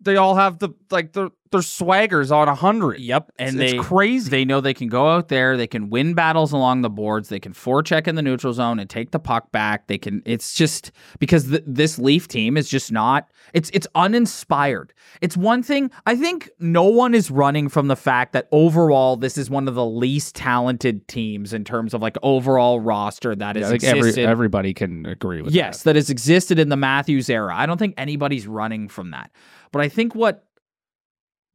they 0.00 0.16
all 0.16 0.34
have 0.36 0.58
the 0.58 0.70
like 0.90 1.12
their 1.12 1.30
their 1.50 1.60
swaggers 1.60 2.30
on 2.30 2.48
a 2.48 2.54
hundred. 2.54 3.00
Yep, 3.00 3.32
and 3.38 3.60
it's 3.60 3.72
they 3.72 3.78
crazy. 3.78 4.30
They 4.30 4.44
know 4.44 4.60
they 4.60 4.74
can 4.74 4.88
go 4.88 5.08
out 5.08 5.28
there, 5.28 5.56
they 5.56 5.66
can 5.66 5.90
win 5.90 6.14
battles 6.14 6.52
along 6.52 6.82
the 6.82 6.90
boards, 6.90 7.28
they 7.28 7.40
can 7.40 7.52
forecheck 7.52 8.06
in 8.06 8.14
the 8.14 8.22
neutral 8.22 8.52
zone 8.52 8.78
and 8.78 8.88
take 8.88 9.10
the 9.10 9.18
puck 9.18 9.50
back. 9.50 9.86
They 9.86 9.98
can. 9.98 10.22
It's 10.24 10.54
just 10.54 10.92
because 11.18 11.48
th- 11.48 11.64
this 11.66 11.98
Leaf 11.98 12.28
team 12.28 12.56
is 12.56 12.68
just 12.68 12.92
not. 12.92 13.30
It's 13.54 13.70
it's 13.72 13.86
uninspired. 13.94 14.92
It's 15.20 15.36
one 15.36 15.62
thing. 15.62 15.90
I 16.06 16.16
think 16.16 16.50
no 16.58 16.84
one 16.84 17.14
is 17.14 17.30
running 17.30 17.68
from 17.68 17.88
the 17.88 17.96
fact 17.96 18.32
that 18.34 18.48
overall 18.52 19.16
this 19.16 19.38
is 19.38 19.48
one 19.50 19.68
of 19.68 19.74
the 19.74 19.86
least 19.86 20.34
talented 20.34 21.08
teams 21.08 21.52
in 21.52 21.64
terms 21.64 21.94
of 21.94 22.02
like 22.02 22.16
overall 22.22 22.78
roster 22.78 23.34
that 23.34 23.56
I 23.56 23.60
has 23.60 23.70
think 23.70 23.84
every, 23.84 24.12
everybody 24.24 24.74
can 24.74 25.06
agree 25.06 25.42
with 25.42 25.54
yes, 25.54 25.78
that. 25.78 25.84
that 25.84 25.96
has 25.96 26.10
existed 26.10 26.58
in 26.58 26.68
the 26.68 26.76
Matthews 26.76 27.30
era. 27.30 27.54
I 27.56 27.66
don't 27.66 27.78
think 27.78 27.94
anybody's 27.96 28.46
running 28.46 28.88
from 28.88 29.10
that. 29.10 29.30
But 29.72 29.82
I 29.82 29.88
think 29.88 30.14
what 30.14 30.44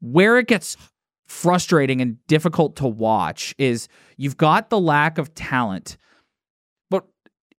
where 0.01 0.38
it 0.38 0.48
gets 0.48 0.75
frustrating 1.27 2.01
and 2.01 2.17
difficult 2.27 2.75
to 2.75 2.88
watch 2.88 3.55
is 3.58 3.88
you've 4.17 4.38
got 4.38 4.70
the 4.70 4.79
lack 4.79 5.17
of 5.17 5.34
talent. 5.34 5.98
But 6.89 7.05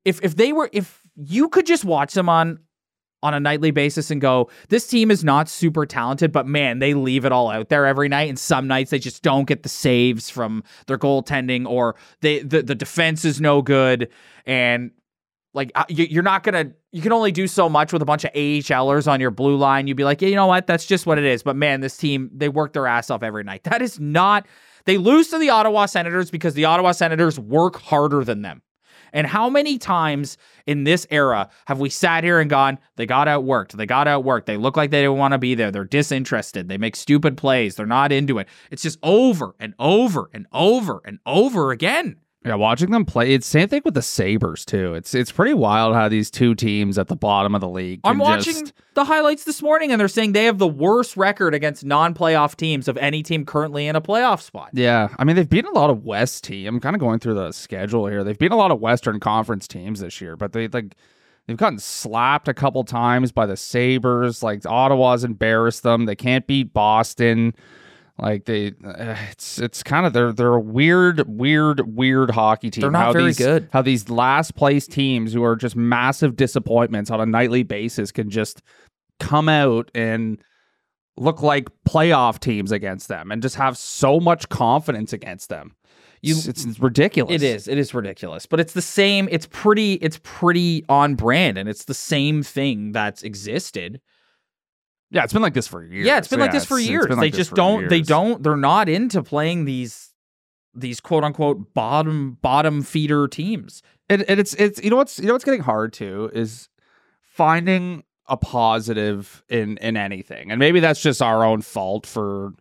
if 0.04 0.20
if 0.22 0.36
they 0.36 0.52
were 0.52 0.70
if 0.72 1.00
you 1.16 1.48
could 1.48 1.66
just 1.66 1.84
watch 1.84 2.14
them 2.14 2.28
on 2.28 2.58
on 3.22 3.32
a 3.32 3.40
nightly 3.40 3.70
basis 3.70 4.10
and 4.10 4.20
go, 4.20 4.50
this 4.68 4.86
team 4.86 5.10
is 5.10 5.24
not 5.24 5.48
super 5.48 5.86
talented, 5.86 6.30
but 6.30 6.46
man, 6.46 6.78
they 6.78 6.92
leave 6.92 7.24
it 7.24 7.32
all 7.32 7.50
out 7.50 7.70
there 7.70 7.86
every 7.86 8.06
night. 8.06 8.28
And 8.28 8.38
some 8.38 8.68
nights 8.68 8.90
they 8.90 8.98
just 8.98 9.22
don't 9.22 9.48
get 9.48 9.62
the 9.62 9.68
saves 9.70 10.28
from 10.28 10.62
their 10.86 10.98
goaltending, 10.98 11.66
or 11.66 11.96
they 12.20 12.40
the, 12.40 12.62
the 12.62 12.74
defense 12.74 13.24
is 13.24 13.40
no 13.40 13.62
good. 13.62 14.10
And 14.44 14.90
like 15.54 15.72
uh, 15.74 15.84
you, 15.88 16.04
you're 16.10 16.22
not 16.22 16.42
gonna, 16.42 16.72
you 16.92 17.00
can 17.00 17.12
only 17.12 17.32
do 17.32 17.46
so 17.46 17.68
much 17.68 17.92
with 17.92 18.02
a 18.02 18.04
bunch 18.04 18.24
of 18.24 18.32
AHLers 18.32 19.10
on 19.10 19.20
your 19.20 19.30
blue 19.30 19.56
line. 19.56 19.86
You'd 19.86 19.96
be 19.96 20.04
like, 20.04 20.20
yeah, 20.20 20.28
you 20.28 20.34
know 20.34 20.46
what, 20.46 20.66
that's 20.66 20.84
just 20.84 21.06
what 21.06 21.18
it 21.18 21.24
is. 21.24 21.42
But 21.42 21.56
man, 21.56 21.80
this 21.80 21.96
team 21.96 22.30
they 22.34 22.48
work 22.48 22.72
their 22.72 22.86
ass 22.86 23.10
off 23.10 23.22
every 23.22 23.44
night. 23.44 23.64
That 23.64 23.80
is 23.80 23.98
not. 23.98 24.46
They 24.84 24.98
lose 24.98 25.28
to 25.28 25.38
the 25.38 25.50
Ottawa 25.50 25.86
Senators 25.86 26.30
because 26.30 26.54
the 26.54 26.66
Ottawa 26.66 26.92
Senators 26.92 27.38
work 27.40 27.80
harder 27.80 28.24
than 28.24 28.42
them. 28.42 28.60
And 29.14 29.28
how 29.28 29.48
many 29.48 29.78
times 29.78 30.36
in 30.66 30.82
this 30.82 31.06
era 31.08 31.48
have 31.66 31.78
we 31.78 31.88
sat 31.88 32.24
here 32.24 32.40
and 32.40 32.50
gone, 32.50 32.78
they 32.96 33.06
got 33.06 33.28
outworked, 33.28 33.72
they 33.72 33.86
got 33.86 34.08
outworked, 34.08 34.46
they 34.46 34.56
look 34.56 34.76
like 34.76 34.90
they 34.90 35.04
don't 35.04 35.16
want 35.16 35.32
to 35.32 35.38
be 35.38 35.54
there, 35.54 35.70
they're 35.70 35.84
disinterested, 35.84 36.68
they 36.68 36.78
make 36.78 36.96
stupid 36.96 37.36
plays, 37.36 37.76
they're 37.76 37.86
not 37.86 38.10
into 38.10 38.38
it. 38.38 38.48
It's 38.72 38.82
just 38.82 38.98
over 39.04 39.54
and 39.60 39.72
over 39.78 40.28
and 40.34 40.46
over 40.52 41.00
and 41.04 41.20
over 41.24 41.70
again. 41.70 42.16
Yeah, 42.44 42.56
watching 42.56 42.90
them 42.90 43.06
play, 43.06 43.32
it's 43.32 43.46
same 43.46 43.68
thing 43.68 43.80
with 43.86 43.94
the 43.94 44.02
Sabres 44.02 44.66
too. 44.66 44.92
It's 44.92 45.14
it's 45.14 45.32
pretty 45.32 45.54
wild 45.54 45.94
how 45.94 46.08
these 46.10 46.30
two 46.30 46.54
teams 46.54 46.98
at 46.98 47.08
the 47.08 47.16
bottom 47.16 47.54
of 47.54 47.62
the 47.62 47.68
league. 47.68 48.00
I'm 48.04 48.18
watching 48.18 48.52
just- 48.52 48.72
the 48.92 49.04
highlights 49.06 49.44
this 49.44 49.62
morning 49.62 49.90
and 49.92 49.98
they're 50.00 50.08
saying 50.08 50.32
they 50.32 50.44
have 50.44 50.58
the 50.58 50.68
worst 50.68 51.16
record 51.16 51.54
against 51.54 51.84
non-playoff 51.84 52.54
teams 52.54 52.86
of 52.86 52.96
any 52.98 53.22
team 53.22 53.46
currently 53.46 53.86
in 53.88 53.96
a 53.96 54.00
playoff 54.00 54.42
spot. 54.42 54.68
Yeah, 54.74 55.08
I 55.18 55.24
mean 55.24 55.36
they've 55.36 55.48
beaten 55.48 55.70
a 55.70 55.74
lot 55.74 55.88
of 55.88 56.04
West 56.04 56.44
team. 56.44 56.74
I'm 56.74 56.80
kind 56.80 56.94
of 56.94 57.00
going 57.00 57.18
through 57.18 57.34
the 57.34 57.52
schedule 57.52 58.06
here. 58.08 58.22
They've 58.22 58.38
beaten 58.38 58.52
a 58.52 58.58
lot 58.58 58.70
of 58.70 58.78
Western 58.80 59.20
Conference 59.20 59.66
teams 59.66 60.00
this 60.00 60.20
year, 60.20 60.36
but 60.36 60.52
they 60.52 60.68
like 60.68 60.96
they've 61.46 61.56
gotten 61.56 61.78
slapped 61.78 62.46
a 62.48 62.54
couple 62.54 62.84
times 62.84 63.32
by 63.32 63.46
the 63.46 63.56
Sabres. 63.56 64.42
Like 64.42 64.66
Ottawa's 64.66 65.24
embarrassed 65.24 65.82
them. 65.82 66.04
They 66.04 66.16
can't 66.16 66.46
beat 66.46 66.74
Boston. 66.74 67.54
Like 68.18 68.44
they, 68.44 68.68
uh, 68.84 69.16
it's 69.32 69.58
it's 69.58 69.82
kind 69.82 70.06
of 70.06 70.12
they're 70.12 70.32
they're 70.32 70.54
a 70.54 70.60
weird, 70.60 71.26
weird, 71.26 71.96
weird 71.96 72.30
hockey 72.30 72.70
team. 72.70 72.82
They're 72.82 72.90
not 72.90 73.06
how 73.06 73.12
very 73.12 73.26
these, 73.26 73.38
good. 73.38 73.68
How 73.72 73.82
these 73.82 74.08
last 74.08 74.54
place 74.54 74.86
teams 74.86 75.32
who 75.32 75.42
are 75.42 75.56
just 75.56 75.74
massive 75.74 76.36
disappointments 76.36 77.10
on 77.10 77.20
a 77.20 77.26
nightly 77.26 77.64
basis 77.64 78.12
can 78.12 78.30
just 78.30 78.62
come 79.18 79.48
out 79.48 79.90
and 79.96 80.38
look 81.16 81.42
like 81.42 81.68
playoff 81.88 82.38
teams 82.38 82.70
against 82.70 83.08
them 83.08 83.32
and 83.32 83.42
just 83.42 83.56
have 83.56 83.76
so 83.76 84.20
much 84.20 84.48
confidence 84.48 85.12
against 85.12 85.48
them. 85.48 85.74
You- 86.22 86.36
it's, 86.36 86.64
it's 86.64 86.80
ridiculous. 86.80 87.34
It 87.34 87.42
is. 87.42 87.68
It 87.68 87.78
is 87.78 87.92
ridiculous. 87.94 88.46
But 88.46 88.60
it's 88.60 88.72
the 88.72 88.82
same. 88.82 89.28
It's 89.30 89.46
pretty. 89.46 89.94
It's 89.94 90.20
pretty 90.22 90.84
on 90.88 91.16
brand, 91.16 91.58
and 91.58 91.68
it's 91.68 91.84
the 91.84 91.94
same 91.94 92.42
thing 92.44 92.92
that's 92.92 93.24
existed. 93.24 94.00
Yeah, 95.10 95.24
it's 95.24 95.32
been 95.32 95.42
like 95.42 95.54
this 95.54 95.68
for 95.68 95.82
years. 95.84 96.06
Yeah, 96.06 96.18
it's 96.18 96.28
been 96.28 96.40
like 96.40 96.52
this 96.52 96.64
for 96.64 96.78
years. 96.78 97.06
been 97.06 97.20
they 97.20 97.30
just 97.30 97.54
don't. 97.54 97.88
They 97.88 98.00
don't. 98.00 98.42
They're 98.42 98.56
not 98.56 98.88
into 98.88 99.22
playing 99.22 99.64
these 99.64 100.12
these 100.74 101.00
quote 101.00 101.22
unquote 101.24 101.72
bottom 101.72 102.38
bottom 102.42 102.82
feeder 102.82 103.28
teams. 103.28 103.82
and, 104.08 104.22
and 104.28 104.40
it's 104.40 104.54
it's 104.54 104.82
you 104.82 104.90
know 104.90 104.96
what's 104.96 105.18
you 105.18 105.26
know 105.26 105.32
what's 105.32 105.44
getting 105.44 105.60
hard 105.62 105.92
too 105.92 106.30
is 106.34 106.68
finding 107.20 108.02
a 108.26 108.36
positive 108.36 109.44
in 109.48 109.76
in 109.78 109.96
anything 109.96 110.50
and 110.50 110.58
maybe 110.58 110.80
that's 110.80 111.00
just 111.00 111.22
our 111.22 111.44
own 111.44 111.60
fault 111.60 112.06
for 112.06 112.54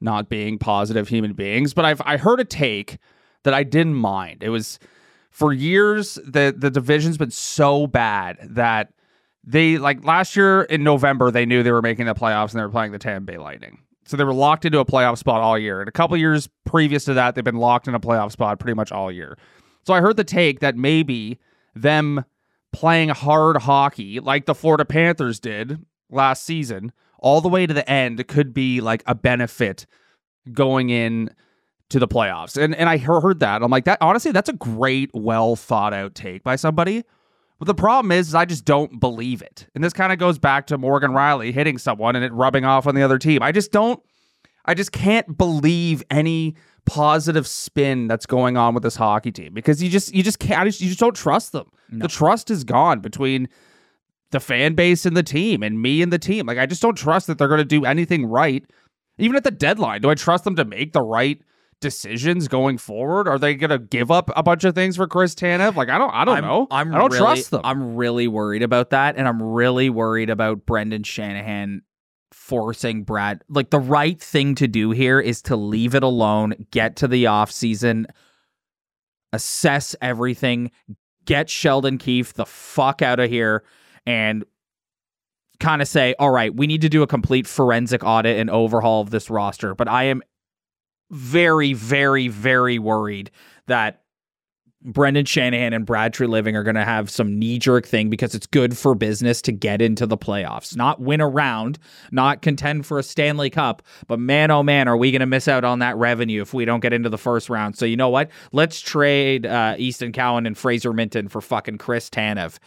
not 0.00 0.28
being 0.28 0.58
positive 0.58 1.08
human 1.08 1.32
beings 1.32 1.72
but 1.74 1.84
i've 1.84 2.02
i 2.04 2.16
heard 2.16 2.38
a 2.38 2.44
take 2.44 2.98
that 3.44 3.54
i 3.54 3.62
didn't 3.62 3.94
mind 3.94 4.42
it 4.42 4.50
was 4.50 4.78
for 5.30 5.52
years 5.52 6.16
the 6.24 6.54
the 6.56 6.70
division's 6.70 7.16
been 7.16 7.30
so 7.30 7.86
bad 7.86 8.36
that 8.42 8.92
they 9.46 9.78
like 9.78 10.04
last 10.04 10.36
year 10.36 10.62
in 10.62 10.82
november 10.82 11.30
they 11.30 11.46
knew 11.46 11.62
they 11.62 11.72
were 11.72 11.82
making 11.82 12.06
the 12.06 12.14
playoffs 12.14 12.50
and 12.50 12.60
they 12.60 12.64
were 12.64 12.70
playing 12.70 12.92
the 12.92 12.98
tampa 12.98 13.32
bay 13.32 13.38
lightning 13.38 13.78
so 14.04 14.16
they 14.16 14.24
were 14.24 14.34
locked 14.34 14.64
into 14.64 14.78
a 14.78 14.84
playoff 14.84 15.18
spot 15.18 15.40
all 15.40 15.58
year 15.58 15.80
and 15.80 15.88
a 15.88 15.92
couple 15.92 16.16
years 16.16 16.48
previous 16.64 17.04
to 17.04 17.14
that 17.14 17.34
they've 17.34 17.44
been 17.44 17.56
locked 17.56 17.88
in 17.88 17.94
a 17.94 18.00
playoff 18.00 18.32
spot 18.32 18.58
pretty 18.58 18.74
much 18.74 18.92
all 18.92 19.10
year 19.10 19.36
so 19.86 19.94
I 19.94 20.00
heard 20.00 20.16
the 20.16 20.24
take 20.24 20.60
that 20.60 20.76
maybe 20.76 21.38
them 21.74 22.24
playing 22.72 23.10
hard 23.10 23.56
hockey 23.58 24.20
like 24.20 24.46
the 24.46 24.54
Florida 24.54 24.84
Panthers 24.84 25.38
did 25.38 25.84
last 26.10 26.42
season 26.42 26.92
all 27.18 27.40
the 27.40 27.48
way 27.48 27.66
to 27.66 27.72
the 27.72 27.88
end 27.88 28.26
could 28.28 28.52
be 28.52 28.80
like 28.80 29.02
a 29.06 29.14
benefit 29.14 29.86
going 30.52 30.90
in 30.90 31.30
to 31.88 31.98
the 31.98 32.08
playoffs. 32.08 32.60
And 32.60 32.74
and 32.74 32.88
I 32.88 32.98
heard 32.98 33.40
that. 33.40 33.62
I'm 33.62 33.70
like 33.70 33.84
that 33.84 33.98
honestly 34.00 34.32
that's 34.32 34.48
a 34.48 34.54
great 34.54 35.10
well 35.14 35.56
thought 35.56 35.94
out 35.94 36.14
take 36.14 36.42
by 36.42 36.56
somebody. 36.56 37.04
But 37.58 37.66
the 37.66 37.74
problem 37.74 38.12
is, 38.12 38.28
is 38.28 38.34
I 38.34 38.44
just 38.44 38.64
don't 38.64 39.00
believe 39.00 39.40
it. 39.40 39.66
And 39.74 39.82
this 39.82 39.92
kind 39.92 40.12
of 40.12 40.18
goes 40.18 40.38
back 40.38 40.66
to 40.66 40.78
Morgan 40.78 41.12
Rielly 41.12 41.52
hitting 41.52 41.78
someone 41.78 42.14
and 42.14 42.24
it 42.24 42.32
rubbing 42.32 42.64
off 42.64 42.86
on 42.86 42.94
the 42.94 43.02
other 43.02 43.18
team. 43.18 43.42
I 43.42 43.52
just 43.52 43.72
don't 43.72 44.02
I 44.66 44.74
just 44.74 44.92
can't 44.92 45.38
believe 45.38 46.02
any 46.10 46.56
positive 46.84 47.46
spin 47.46 48.06
that's 48.08 48.26
going 48.26 48.56
on 48.56 48.74
with 48.74 48.82
this 48.82 48.96
hockey 48.96 49.32
team 49.32 49.54
because 49.54 49.82
you 49.82 49.88
just 49.88 50.14
you 50.14 50.22
just 50.22 50.38
can't 50.38 50.60
I 50.60 50.64
just, 50.64 50.80
you 50.80 50.88
just 50.88 51.00
don't 51.00 51.16
trust 51.16 51.52
them. 51.52 51.70
The 51.90 52.08
trust 52.08 52.50
is 52.50 52.64
gone 52.64 53.00
between 53.00 53.48
the 54.32 54.40
fan 54.40 54.74
base 54.74 55.06
and 55.06 55.16
the 55.16 55.22
team 55.22 55.62
and 55.62 55.80
me 55.80 56.02
and 56.02 56.12
the 56.12 56.18
team. 56.18 56.46
Like 56.46 56.58
I 56.58 56.66
just 56.66 56.82
don't 56.82 56.96
trust 56.96 57.26
that 57.28 57.38
they're 57.38 57.48
going 57.48 57.58
to 57.58 57.64
do 57.64 57.84
anything 57.84 58.26
right 58.26 58.64
even 59.18 59.36
at 59.36 59.44
the 59.44 59.50
deadline. 59.50 60.02
Do 60.02 60.10
I 60.10 60.14
trust 60.14 60.44
them 60.44 60.56
to 60.56 60.64
make 60.64 60.92
the 60.92 61.02
right 61.02 61.40
decisions 61.86 62.48
going 62.48 62.78
forward? 62.78 63.28
Are 63.28 63.38
they 63.38 63.54
going 63.54 63.70
to 63.70 63.78
give 63.78 64.10
up 64.10 64.28
a 64.34 64.42
bunch 64.42 64.64
of 64.64 64.74
things 64.74 64.96
for 64.96 65.06
Chris 65.06 65.36
Tanev? 65.36 65.76
Like 65.76 65.88
I 65.88 65.98
don't 65.98 66.10
I 66.12 66.24
don't 66.24 66.38
I'm, 66.38 66.44
know. 66.44 66.66
I'm 66.68 66.92
I 66.92 66.98
don't 66.98 67.12
really, 67.12 67.24
trust 67.24 67.52
them. 67.52 67.60
I'm 67.62 67.94
really 67.94 68.26
worried 68.26 68.64
about 68.64 68.90
that, 68.90 69.16
and 69.16 69.28
I'm 69.28 69.40
really 69.40 69.88
worried 69.88 70.28
about 70.28 70.66
Brendan 70.66 71.04
Shanahan 71.04 71.82
forcing 72.32 73.04
Brad. 73.04 73.44
Like 73.48 73.70
the 73.70 73.78
right 73.78 74.20
thing 74.20 74.56
to 74.56 74.66
do 74.66 74.90
here 74.90 75.20
is 75.20 75.42
to 75.42 75.54
leave 75.54 75.94
it 75.94 76.02
alone, 76.02 76.66
get 76.72 76.96
to 76.96 77.08
the 77.08 77.28
off 77.28 77.52
season, 77.52 78.08
assess 79.32 79.94
everything, 80.02 80.72
get 81.24 81.48
Sheldon 81.48 81.98
Keefe 81.98 82.34
the 82.34 82.46
fuck 82.46 83.00
out 83.00 83.20
of 83.20 83.30
here, 83.30 83.62
and 84.04 84.44
kind 85.60 85.80
of 85.80 85.86
say, 85.86 86.16
all 86.18 86.30
right, 86.30 86.54
we 86.54 86.66
need 86.66 86.82
to 86.82 86.88
do 86.88 87.02
a 87.02 87.06
complete 87.06 87.46
forensic 87.46 88.02
audit 88.04 88.38
and 88.38 88.50
overhaul 88.50 89.02
of 89.02 89.10
this 89.10 89.30
roster. 89.30 89.74
But 89.76 89.88
I 89.88 90.04
am 90.04 90.22
very, 91.10 91.72
very, 91.72 92.28
very 92.28 92.78
worried 92.78 93.30
that 93.66 94.02
Brendan 94.86 95.24
Shanahan 95.24 95.72
and 95.72 95.84
Brad 95.84 96.14
Treliving 96.14 96.54
are 96.54 96.62
going 96.62 96.76
to 96.76 96.84
have 96.84 97.10
some 97.10 97.38
knee 97.38 97.58
jerk 97.58 97.86
thing 97.86 98.08
because 98.08 98.36
it's 98.36 98.46
good 98.46 98.78
for 98.78 98.94
business 98.94 99.42
to 99.42 99.52
get 99.52 99.82
into 99.82 100.06
the 100.06 100.16
playoffs, 100.16 100.76
not 100.76 101.00
win 101.00 101.20
a 101.20 101.28
round, 101.28 101.78
not 102.12 102.40
contend 102.40 102.86
for 102.86 102.98
a 103.00 103.02
Stanley 103.02 103.50
Cup. 103.50 103.82
But 104.06 104.20
man, 104.20 104.52
oh 104.52 104.62
man, 104.62 104.86
are 104.86 104.96
we 104.96 105.10
going 105.10 105.20
to 105.20 105.26
miss 105.26 105.48
out 105.48 105.64
on 105.64 105.80
that 105.80 105.96
revenue 105.96 106.40
if 106.40 106.54
we 106.54 106.64
don't 106.64 106.80
get 106.80 106.92
into 106.92 107.08
the 107.08 107.18
first 107.18 107.50
round? 107.50 107.76
So 107.76 107.84
you 107.84 107.96
know 107.96 108.10
what? 108.10 108.30
Let's 108.52 108.80
trade 108.80 109.44
uh, 109.44 109.74
Easton 109.76 110.12
Cowan 110.12 110.46
and 110.46 110.56
Fraser 110.56 110.92
Minten 110.92 111.28
for 111.28 111.40
fucking 111.40 111.78
Chris 111.78 112.08
Tanev. 112.08 112.58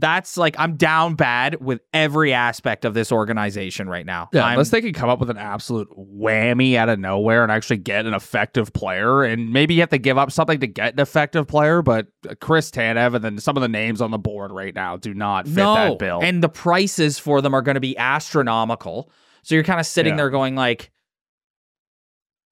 That's 0.00 0.36
like 0.36 0.54
I'm 0.58 0.76
down 0.76 1.14
bad 1.14 1.60
with 1.60 1.80
every 1.92 2.32
aspect 2.32 2.84
of 2.84 2.94
this 2.94 3.10
organization 3.10 3.88
right 3.88 4.06
now. 4.06 4.28
Yeah, 4.32 4.44
I'm, 4.44 4.52
unless 4.52 4.70
they 4.70 4.80
can 4.80 4.92
come 4.92 5.08
up 5.08 5.18
with 5.18 5.28
an 5.28 5.38
absolute 5.38 5.88
whammy 5.98 6.76
out 6.76 6.88
of 6.88 6.98
nowhere 6.98 7.42
and 7.42 7.50
actually 7.50 7.78
get 7.78 8.06
an 8.06 8.14
effective 8.14 8.72
player, 8.72 9.24
and 9.24 9.52
maybe 9.52 9.74
you 9.74 9.80
have 9.80 9.88
to 9.90 9.98
give 9.98 10.16
up 10.16 10.30
something 10.30 10.60
to 10.60 10.66
get 10.68 10.92
an 10.94 11.00
effective 11.00 11.48
player. 11.48 11.82
But 11.82 12.06
uh, 12.28 12.34
Chris 12.40 12.70
Tanev 12.70 13.14
and 13.14 13.24
then 13.24 13.38
some 13.38 13.56
of 13.56 13.60
the 13.60 13.68
names 13.68 14.00
on 14.00 14.10
the 14.12 14.18
board 14.18 14.52
right 14.52 14.74
now 14.74 14.96
do 14.96 15.14
not 15.14 15.46
fit 15.46 15.56
no, 15.56 15.74
that 15.74 15.98
bill. 15.98 16.20
and 16.22 16.42
the 16.42 16.48
prices 16.48 17.18
for 17.18 17.40
them 17.40 17.52
are 17.54 17.62
going 17.62 17.74
to 17.74 17.80
be 17.80 17.96
astronomical. 17.98 19.10
So 19.42 19.54
you're 19.54 19.64
kind 19.64 19.80
of 19.80 19.86
sitting 19.86 20.12
Yeah. 20.12 20.16
there 20.18 20.30
going 20.30 20.54
like, 20.54 20.90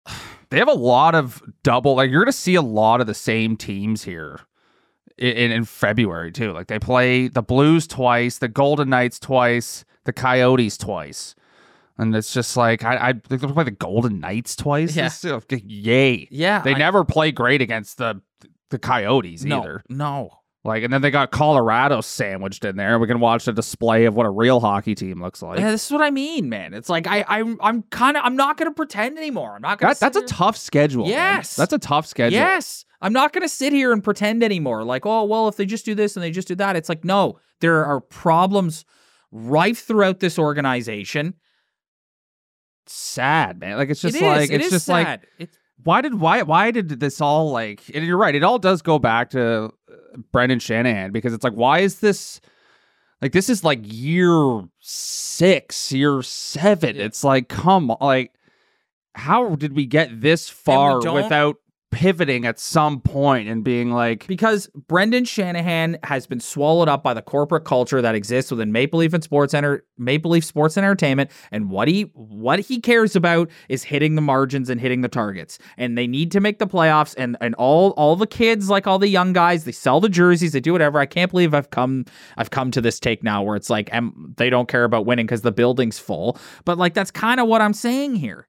they 0.50 0.58
have 0.58 0.68
a 0.68 0.72
lot 0.72 1.14
of 1.14 1.42
double. 1.62 1.94
Like 1.96 2.10
you're 2.10 2.22
going 2.24 2.32
to 2.32 2.36
see 2.38 2.54
a 2.54 2.62
lot 2.62 3.00
of 3.00 3.06
the 3.06 3.14
same 3.14 3.56
teams 3.56 4.02
here 4.02 4.40
in, 5.18 5.52
in 5.52 5.64
February 5.64 6.32
too. 6.32 6.52
Like 6.52 6.66
they 6.66 6.78
play 6.78 7.28
the 7.28 7.42
Blues 7.42 7.86
twice, 7.86 8.38
the 8.38 8.48
Golden 8.48 8.88
Knights 8.90 9.18
twice, 9.18 9.84
the 10.04 10.12
Coyotes 10.12 10.76
twice. 10.76 11.34
And 11.98 12.14
it's 12.14 12.32
just 12.32 12.56
like 12.56 12.84
I, 12.84 13.08
I 13.08 13.12
they 13.28 13.38
play 13.38 13.64
the 13.64 13.70
Golden 13.70 14.20
Knights 14.20 14.54
twice. 14.56 14.94
Yeah. 14.94 15.06
It's 15.06 15.24
yay! 15.64 16.28
yeah, 16.30 16.60
They 16.62 16.74
I- 16.74 16.78
never 16.78 17.04
play 17.04 17.32
great 17.32 17.62
against 17.62 17.98
the 17.98 18.20
the 18.70 18.78
Coyotes 18.78 19.44
no, 19.44 19.60
either. 19.60 19.82
no. 19.88 20.40
Like, 20.66 20.82
and 20.82 20.92
then 20.92 21.00
they 21.00 21.10
got 21.10 21.30
Colorado 21.30 22.00
sandwiched 22.00 22.64
in 22.64 22.76
there. 22.76 22.98
We 22.98 23.06
can 23.06 23.20
watch 23.20 23.46
a 23.48 23.52
display 23.52 24.04
of 24.04 24.14
what 24.14 24.26
a 24.26 24.30
real 24.30 24.60
hockey 24.60 24.94
team 24.94 25.22
looks 25.22 25.40
like. 25.42 25.58
yeah, 25.60 25.70
this 25.70 25.86
is 25.86 25.92
what 25.92 26.02
I 26.02 26.10
mean, 26.10 26.48
man. 26.48 26.74
It's 26.74 26.88
like 26.88 27.06
I, 27.06 27.24
I'm, 27.28 27.58
I'm 27.62 27.82
kind 27.84 28.16
of, 28.16 28.24
I'm 28.24 28.36
not 28.36 28.56
going 28.56 28.70
to 28.70 28.74
pretend 28.74 29.16
anymore. 29.16 29.54
I'm 29.54 29.62
not 29.62 29.78
going 29.78 29.90
That, 29.92 30.00
that's 30.00 30.16
a 30.16 30.22
tough 30.26 30.56
schedule. 30.56 31.04
man. 31.04 31.12
Yes. 31.12 31.54
that's 31.56 31.72
a 31.72 31.78
tough 31.78 32.06
schedule. 32.06 32.34
Yes, 32.38 32.84
I'm 33.00 33.12
not 33.12 33.32
going 33.32 33.42
to 33.42 33.48
sit 33.48 33.72
here 33.72 33.92
and 33.92 34.02
pretend 34.02 34.42
anymore. 34.42 34.82
Like, 34.84 35.06
oh 35.06 35.24
well, 35.24 35.48
if 35.48 35.56
they 35.56 35.66
just 35.66 35.84
do 35.84 35.94
this 35.94 36.16
and 36.16 36.22
they 36.22 36.30
just 36.30 36.48
do 36.48 36.54
that, 36.56 36.76
it's 36.76 36.88
like 36.88 37.04
no, 37.04 37.38
there 37.60 37.84
are 37.84 38.00
problems 38.00 38.84
rife 39.30 39.84
throughout 39.84 40.20
this 40.20 40.38
organization. 40.38 41.34
sad, 42.86 43.60
man. 43.60 43.76
Like 43.76 43.90
it's 43.90 44.00
just 44.00 44.16
It 44.16 44.22
like 44.22 44.50
it 44.50 44.56
it's 44.56 44.66
is 44.66 44.72
just 44.72 44.88
like. 44.88 45.20
It's 45.38 45.56
why 45.82 46.00
did 46.00 46.14
why 46.18 46.42
why 46.42 46.70
did 46.70 46.88
this 46.88 47.20
all 47.20 47.52
like 47.52 47.82
and 47.94 48.04
you're 48.04 48.16
right 48.16 48.34
it 48.34 48.42
all 48.42 48.58
does 48.58 48.80
go 48.82 48.98
back 48.98 49.30
to 49.30 49.70
Brendan 50.32 50.58
Shanahan 50.58 51.12
because 51.12 51.32
it's 51.32 51.44
like, 51.44 51.52
why 51.54 51.80
is 51.80 52.00
this 52.00 52.40
like 53.22 53.32
this 53.32 53.48
is 53.48 53.64
like 53.64 53.80
year 53.82 54.62
six, 54.80 55.92
year 55.92 56.22
seven? 56.22 56.96
It's 56.96 57.24
like, 57.24 57.48
come 57.48 57.90
on, 57.90 57.98
like 58.00 58.32
how 59.14 59.54
did 59.56 59.74
we 59.74 59.86
get 59.86 60.20
this 60.20 60.48
far 60.48 61.00
without 61.12 61.56
pivoting 61.96 62.44
at 62.44 62.60
some 62.60 63.00
point 63.00 63.48
and 63.48 63.64
being 63.64 63.90
like, 63.90 64.26
because 64.26 64.68
Brendan 64.86 65.24
Shanahan 65.24 65.96
has 66.02 66.26
been 66.26 66.40
swallowed 66.40 66.90
up 66.90 67.02
by 67.02 67.14
the 67.14 67.22
corporate 67.22 67.64
culture 67.64 68.02
that 68.02 68.14
exists 68.14 68.50
within 68.50 68.70
Maple 68.70 68.98
Leaf 68.98 69.14
and 69.14 69.24
Sports 69.24 69.54
Enter 69.54 69.82
Maple 69.96 70.32
Leaf 70.32 70.44
Sports 70.44 70.76
and 70.76 70.84
Entertainment, 70.84 71.30
and 71.50 71.70
what 71.70 71.88
he 71.88 72.02
what 72.12 72.60
he 72.60 72.80
cares 72.80 73.16
about 73.16 73.48
is 73.70 73.82
hitting 73.82 74.14
the 74.14 74.20
margins 74.20 74.68
and 74.68 74.78
hitting 74.78 75.00
the 75.00 75.08
targets. 75.08 75.58
And 75.78 75.96
they 75.96 76.06
need 76.06 76.32
to 76.32 76.40
make 76.40 76.58
the 76.58 76.66
playoffs. 76.66 77.14
And 77.16 77.38
and 77.40 77.54
all 77.54 77.92
all 77.92 78.14
the 78.14 78.26
kids, 78.26 78.68
like 78.68 78.86
all 78.86 78.98
the 78.98 79.08
young 79.08 79.32
guys, 79.32 79.64
they 79.64 79.72
sell 79.72 79.98
the 79.98 80.10
jerseys, 80.10 80.52
they 80.52 80.60
do 80.60 80.72
whatever. 80.72 80.98
I 80.98 81.06
can't 81.06 81.30
believe 81.30 81.54
I've 81.54 81.70
come 81.70 82.04
I've 82.36 82.50
come 82.50 82.70
to 82.72 82.82
this 82.82 83.00
take 83.00 83.24
now 83.24 83.42
where 83.42 83.56
it's 83.56 83.70
like 83.70 83.88
um, 83.94 84.34
they 84.36 84.50
don't 84.50 84.68
care 84.68 84.84
about 84.84 85.06
winning 85.06 85.24
because 85.24 85.40
the 85.40 85.50
building's 85.50 85.98
full. 85.98 86.38
But 86.66 86.76
like 86.76 86.92
that's 86.92 87.10
kind 87.10 87.40
of 87.40 87.48
what 87.48 87.62
I'm 87.62 87.72
saying 87.72 88.16
here. 88.16 88.48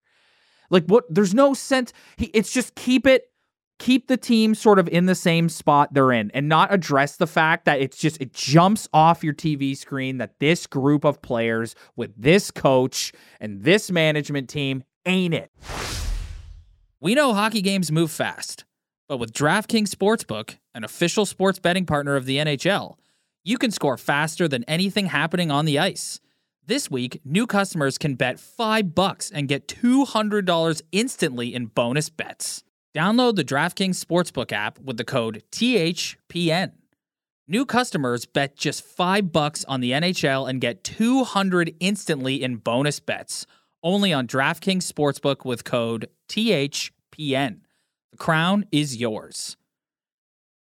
Like 0.70 0.84
what? 0.88 1.06
There's 1.10 1.34
no 1.34 1.54
sense. 1.54 1.94
He, 2.18 2.26
it's 2.34 2.52
just 2.52 2.76
keep 2.76 3.08
it 3.08 3.32
keep 3.80 4.08
the 4.08 4.18
team 4.18 4.56
sort 4.56 4.80
of 4.80 4.88
in 4.88 5.06
the 5.06 5.16
same 5.16 5.50
spot 5.50 5.94
they're 5.94 6.12
in 6.12 6.32
and 6.34 6.50
not 6.50 6.74
address 6.74 7.18
the 7.18 7.28
fact 7.28 7.66
that 7.66 7.80
it's 7.80 7.98
just 7.98 8.20
it 8.22 8.34
jumps 8.34 8.88
off 8.94 9.24
your 9.24 9.34
TV 9.34 9.76
screen 9.78 10.18
that 10.18 10.40
this 10.40 10.66
group 10.68 11.04
of 11.04 11.22
players 11.22 11.76
with 11.96 12.12
this 12.18 12.52
coach 12.52 13.12
and 13.40 13.64
this 13.64 13.92
management 13.92 14.50
team 14.50 14.84
ain't 15.06 15.34
it. 15.34 15.52
We 17.00 17.14
know 17.14 17.34
hockey 17.34 17.62
games 17.62 17.92
move 17.92 18.12
fast, 18.12 18.66
but 19.08 19.18
with 19.18 19.32
DraftKings 19.32 19.90
Sportsbook, 19.90 20.58
an 20.74 20.84
official 20.84 21.26
sports 21.26 21.60
betting 21.60 21.86
partner 21.86 22.16
of 22.16 22.26
the 22.26 22.38
NHL, 22.38 22.96
you 23.44 23.58
can 23.58 23.72
score 23.72 23.98
faster 23.98 24.48
than 24.48 24.64
anything 24.66 25.06
happening 25.06 25.52
on 25.52 25.66
the 25.66 25.80
ice. 25.80 26.20
This 26.66 26.92
week, 26.92 27.22
new 27.24 27.48
customers 27.48 27.98
can 27.98 28.16
bet 28.16 28.40
5 28.40 28.94
bucks 28.94 29.32
and 29.32 29.48
get 29.48 29.70
$200 29.70 30.82
instantly 30.92 31.56
in 31.56 31.68
bonus 31.68 32.10
bets. 32.10 32.64
Download 32.98 33.36
the 33.36 33.46
DraftKings 33.46 34.04
Sportsbook 34.04 34.52
app 34.52 34.80
with 34.80 34.98
the 34.98 35.04
code 35.04 35.44
THPN. 35.52 36.72
New 37.48 37.64
customers 37.64 38.26
bet 38.26 38.58
just 38.58 38.84
5 38.84 39.32
bucks 39.32 39.64
on 39.66 39.82
the 39.82 39.92
NHL 39.92 40.50
and 40.50 40.60
get 40.60 40.84
200 40.84 41.76
instantly 41.80 42.42
in 42.42 42.56
bonus 42.56 43.00
bets. 43.00 43.46
Only 43.84 44.14
on 44.14 44.26
DraftKings 44.26 44.92
Sportsbook 44.92 45.46
with 45.46 45.64
code 45.64 46.10
THPN. 46.28 47.60
The 48.14 48.18
crown 48.18 48.66
is 48.72 48.98
yours. 48.98 49.58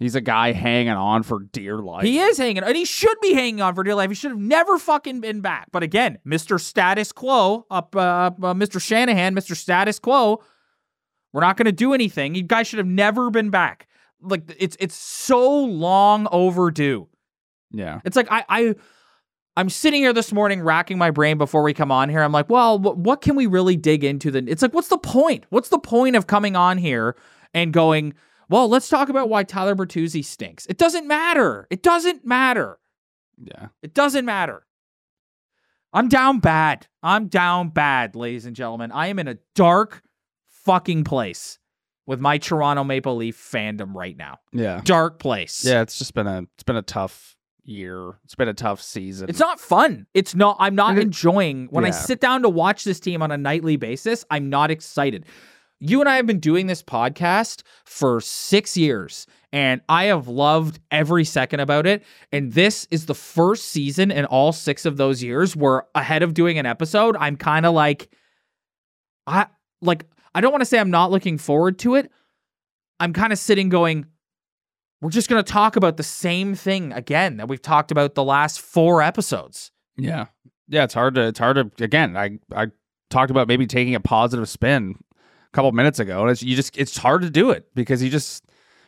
he's 0.02 0.16
a 0.16 0.22
guy 0.22 0.52
hanging 0.52 0.90
on 0.90 1.24
for 1.24 1.40
dear 1.40 1.78
life. 1.80 2.04
He 2.04 2.20
is 2.20 2.38
hanging, 2.38 2.64
and 2.64 2.76
he 2.76 2.86
should 2.86 3.20
be 3.22 3.34
hanging 3.34 3.62
on 3.62 3.76
for 3.76 3.84
dear 3.84 3.96
life. 3.96 4.10
He 4.10 4.16
should 4.16 4.32
have 4.32 4.40
never 4.40 4.78
fucking 4.78 5.22
been 5.22 5.42
back. 5.42 5.68
But 5.72 5.84
again, 5.84 6.18
Mr. 6.26 6.60
Status 6.60 7.12
Quo, 7.12 7.66
up, 7.70 7.96
uh, 7.96 8.00
up, 8.00 8.44
uh, 8.44 8.54
Mr. 8.54 8.82
Shanahan, 8.82 9.36
Mr. 9.36 9.56
Status 9.56 10.00
Quo, 10.00 10.44
we're 11.34 11.42
not 11.42 11.58
going 11.58 11.66
to 11.66 11.72
do 11.72 11.94
anything. 11.94 12.36
You 12.36 12.44
guys 12.44 12.68
should 12.68 12.80
have 12.80 12.88
never 12.88 13.30
been 13.30 13.50
back. 13.50 13.88
Like 14.22 14.56
it's 14.60 14.78
it's 14.80 14.96
so 14.96 15.64
long 15.64 16.28
overdue. 16.32 17.08
Yeah, 17.72 18.02
It's 18.04 18.16
like 18.16 18.28
I 18.30 18.44
I 18.50 18.76
I'm 19.58 19.70
sitting 19.70 20.02
here 20.02 20.14
this 20.14 20.32
morning 20.32 20.62
racking 20.62 20.98
my 20.98 21.10
brain 21.12 21.38
before 21.38 21.64
we 21.64 21.74
come 21.74 21.92
on 21.92 22.10
here. 22.10 22.22
I'm 22.22 22.32
like, 22.32 22.50
well, 22.50 22.78
wh- 22.78 22.98
what 22.98 23.22
can 23.22 23.36
we 23.36 23.48
really 23.48 23.76
dig 23.78 24.04
into? 24.04 24.30
The 24.30 24.44
it's 24.48 24.62
like, 24.62 24.74
what's 24.74 24.90
the 24.90 24.98
point? 24.98 25.46
What's 25.50 25.70
the 25.70 25.80
point 25.80 26.16
of 26.16 26.28
coming 26.28 26.56
on 26.56 26.78
here 26.78 27.16
and 27.54 27.74
going? 27.74 28.14
Well, 28.52 28.68
let's 28.68 28.90
talk 28.90 29.10
about 29.10 29.30
why 29.30 29.44
Tyler 29.44 29.76
Bertuzzi 29.76 30.24
stinks. 30.24 30.66
It 30.68 30.78
doesn't 30.78 31.08
matter. 31.08 31.68
It 31.72 31.82
doesn't 31.82 32.26
matter. 32.26 32.78
yeah. 33.42 33.68
It 33.82 33.94
doesn't 33.94 34.26
matter. 34.26 34.66
I'm 35.94 36.08
down 36.10 36.40
bad. 36.40 36.88
I'm 37.02 37.28
down 37.28 37.70
bad, 37.70 38.16
ladies 38.16 38.46
and 38.46 38.56
gentlemen. 38.56 38.92
I 38.92 39.08
am 39.08 39.20
in 39.20 39.28
a 39.28 39.38
dark 39.56 40.04
fucking 40.48 41.04
place 41.06 41.60
with 42.06 42.20
my 42.20 42.38
Toronto 42.38 42.84
Maple 42.84 43.16
Leaf 43.16 43.38
fandom 43.38 43.94
right 43.94 44.16
now. 44.16 44.40
Yeah. 44.54 44.82
Dark 44.84 45.20
place. 45.20 45.64
Yeah, 45.66 45.82
it's 45.82 45.98
just 45.98 46.14
been 46.14 46.28
a 46.28 46.44
it's 46.56 46.64
been 46.64 46.78
a 46.78 46.82
tough 46.82 47.36
year. 47.64 48.20
It's 48.24 48.36
been 48.36 48.48
a 48.48 48.54
tough 48.54 48.82
season. 48.82 49.30
It's 49.30 49.40
not 49.40 49.60
fun. 49.60 50.08
It's 50.14 50.34
not 50.36 50.58
I'm 50.60 50.76
not 50.76 50.98
it- 50.98 51.02
enjoying 51.02 51.68
when 51.72 51.84
I 51.86 51.92
sit 51.92 52.20
down 52.22 52.42
to 52.44 52.50
watch 52.50 52.84
this 52.84 53.00
team 53.00 53.22
on 53.22 53.32
a 53.32 53.38
nightly 53.38 53.76
basis, 53.78 54.24
I'm 54.30 54.50
not 54.50 54.72
excited. 54.72 55.26
You 55.84 56.00
and 56.00 56.08
I 56.08 56.18
have 56.18 56.28
been 56.28 56.40
doing 56.40 56.68
this 56.68 56.84
podcast 56.84 57.64
for 57.86 58.22
6 58.22 58.78
years 58.78 59.26
and 59.52 59.82
I 59.90 60.06
have 60.06 60.28
loved 60.28 60.80
every 60.92 61.26
second 61.26 61.60
about 61.60 61.88
it 61.88 62.04
and 62.32 62.54
this 62.54 62.88
is 62.92 63.08
the 63.08 63.16
first 63.16 63.66
season 63.66 64.12
in 64.12 64.26
all 64.26 64.52
6 64.52 64.86
of 64.86 64.98
those 64.98 65.24
years 65.24 65.56
where 65.56 65.86
ahead 65.96 66.22
of 66.22 66.36
doing 66.36 66.60
an 66.60 66.68
episode, 66.68 67.18
I'm 67.18 67.36
kind 67.36 67.66
of 67.66 67.74
like 67.74 68.10
I 69.26 69.48
like 69.82 70.06
I 70.36 70.42
don't 70.42 70.52
want 70.52 70.62
to 70.62 70.66
say 70.66 70.78
I'm 70.78 70.92
not 70.92 71.10
looking 71.10 71.40
forward 71.40 71.80
to 71.80 71.96
it. 71.96 72.12
I'm 73.00 73.12
kind 73.12 73.34
of 73.34 73.40
sitting 73.40 73.70
going 73.70 74.06
we're 75.02 75.10
just 75.10 75.30
going 75.30 75.44
to 75.44 75.52
talk 75.52 75.78
about 75.78 75.98
the 75.98 76.04
same 76.04 76.54
thing 76.54 76.94
again 76.94 77.38
that 77.38 77.48
we've 77.48 77.62
talked 77.62 77.90
about 77.90 78.14
the 78.14 78.24
last 78.24 78.62
4 78.62 79.02
episodes. 79.02 79.72
Yeah. 79.98 80.28
Yeah, 80.68 80.84
it's 80.84 80.94
hard 80.94 81.16
to 81.16 81.24
it's 81.24 81.40
hard 81.40 81.56
to 81.56 81.84
again, 81.84 82.16
I 82.16 82.38
I 82.56 82.68
talked 83.10 83.32
about 83.32 83.48
maybe 83.48 83.66
taking 83.66 83.96
a 83.96 84.00
positive 84.00 84.48
spin 84.48 84.96
couple 85.54 85.72
minutes 85.74 86.00
ago 86.00 86.22
and 86.22 86.32
it's 86.32 86.42
you 86.42 86.56
just 86.56 86.78
it's 86.78 86.98
hard 86.98 87.22
to 87.22 87.30
do 87.30 87.50
it 87.52 87.68
because 87.76 88.02
you 88.02 88.10
just 88.10 88.46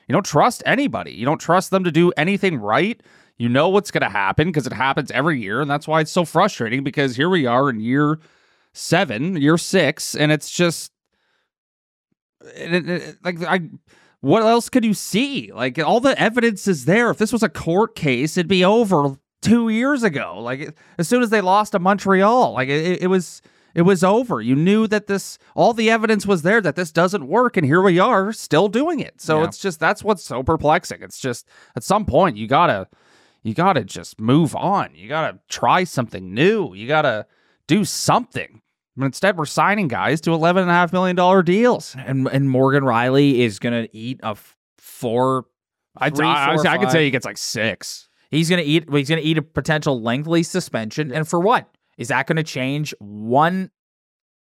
you 0.08 0.14
don't 0.14 0.26
trust 0.26 0.64
anybody. 0.66 1.12
You 1.12 1.26
don't 1.26 1.40
trust 1.40 1.72
them 1.72 1.84
to 1.84 1.92
do 1.92 2.12
anything 2.18 2.58
right. 2.58 3.02
You 3.38 3.50
know 3.50 3.70
what's 3.70 3.90
going 3.92 4.04
to 4.04 4.10
happen 4.10 4.48
because 4.50 4.68
it 4.68 4.74
happens 4.74 5.12
every 5.12 5.42
year 5.42 5.62
and 5.62 5.70
that's 5.70 5.88
why 5.88 6.02
it's 6.02 6.12
so 6.12 6.24
frustrating 6.26 6.84
because 6.84 7.16
here 7.16 7.30
we 7.30 7.46
are 7.46 7.70
in 7.70 7.80
year 7.80 8.20
seven, 8.74 9.36
year 9.38 9.58
six, 9.58 10.16
and 10.16 10.32
it's 10.32 10.50
just 10.52 10.92
it- 12.56 12.90
it- 12.90 13.18
like 13.24 13.42
I. 13.44 13.70
What 14.22 14.44
else 14.44 14.70
could 14.70 14.86
you 14.86 14.94
see? 14.94 15.52
Like 15.54 15.78
all 15.80 16.00
the 16.00 16.18
evidence 16.20 16.66
is 16.66 16.86
there. 16.86 17.10
If 17.10 17.18
this 17.18 17.34
was 17.34 17.44
a 17.44 17.50
court 17.50 17.94
case, 17.94 18.38
it'd 18.38 18.48
be 18.48 18.64
over 18.64 19.18
two 19.42 19.68
years 19.68 20.02
ago. 20.02 20.40
Like 20.40 20.78
as 20.98 21.10
soon 21.10 21.22
as 21.22 21.30
they 21.30 21.42
lost 21.42 21.74
to 21.74 21.80
Montreal, 21.80 22.54
like 22.54 22.70
it, 22.70 23.02
it 23.02 23.08
was 23.08 23.42
it 23.76 23.82
was 23.84 24.04
over. 24.04 24.42
You 24.42 24.56
knew 24.56 24.88
that 24.88 25.08
this 25.08 25.38
all 25.56 25.74
the 25.74 25.90
evidence 25.90 26.26
was 26.26 26.42
there 26.44 26.62
that 26.62 26.76
this 26.76 26.92
doesn't 26.92 27.28
work, 27.28 27.58
and 27.58 27.66
here 27.66 27.82
we 27.82 28.00
are 28.00 28.32
still 28.34 28.68
doing 28.68 29.00
it. 29.00 29.22
So 29.22 29.40
Yeah. 29.40 29.46
it's 29.46 29.58
just 29.58 29.80
that's 29.80 30.04
what's 30.04 30.24
so 30.24 30.44
perplexing. 30.44 31.02
It's 31.02 31.20
just 31.20 31.48
at 31.76 31.84
some 31.84 32.06
point 32.06 32.38
you 32.38 32.48
gotta 32.48 32.88
you 33.42 33.54
gotta 33.54 33.84
just 33.84 34.20
move 34.22 34.56
on. 34.56 34.90
You 34.96 35.10
gotta 35.10 35.40
try 35.50 35.84
something 35.84 36.34
new. 36.34 36.74
You 36.74 36.88
gotta 36.88 37.26
do 37.68 37.84
something. 37.86 38.62
But 38.96 39.06
instead, 39.06 39.38
we're 39.38 39.46
signing 39.46 39.88
guys 39.88 40.22
to 40.22 40.34
eleven 40.34 40.62
and 40.62 40.70
a 40.72 40.74
half 40.76 40.94
million 40.94 41.16
dollar 41.16 41.42
deals. 41.42 41.96
And 41.98 42.28
and 42.28 42.50
Morgan 42.50 42.84
Rielly 42.84 43.40
is 43.40 43.58
gonna 43.60 43.88
eat 43.92 44.20
a 44.24 44.28
f- 44.30 44.56
four. 44.78 45.46
I, 45.98 46.10
three, 46.10 46.26
I, 46.28 46.56
four, 46.56 46.68
I 46.68 46.78
could 46.78 46.92
say 46.92 47.04
he 47.06 47.12
gets 47.12 47.26
like 47.26 47.38
six. 47.38 48.08
He's 48.30 48.50
gonna 48.50 48.62
eat. 48.64 48.86
He's 48.92 49.10
gonna 49.10 49.22
eat 49.22 49.38
a 49.38 49.42
potential 49.42 50.00
lengthy 50.02 50.44
suspension. 50.44 51.12
And 51.12 51.28
for 51.28 51.40
what? 51.40 51.68
Is 51.98 52.08
that 52.10 52.28
gonna 52.28 52.44
change 52.44 52.94
one? 53.00 53.70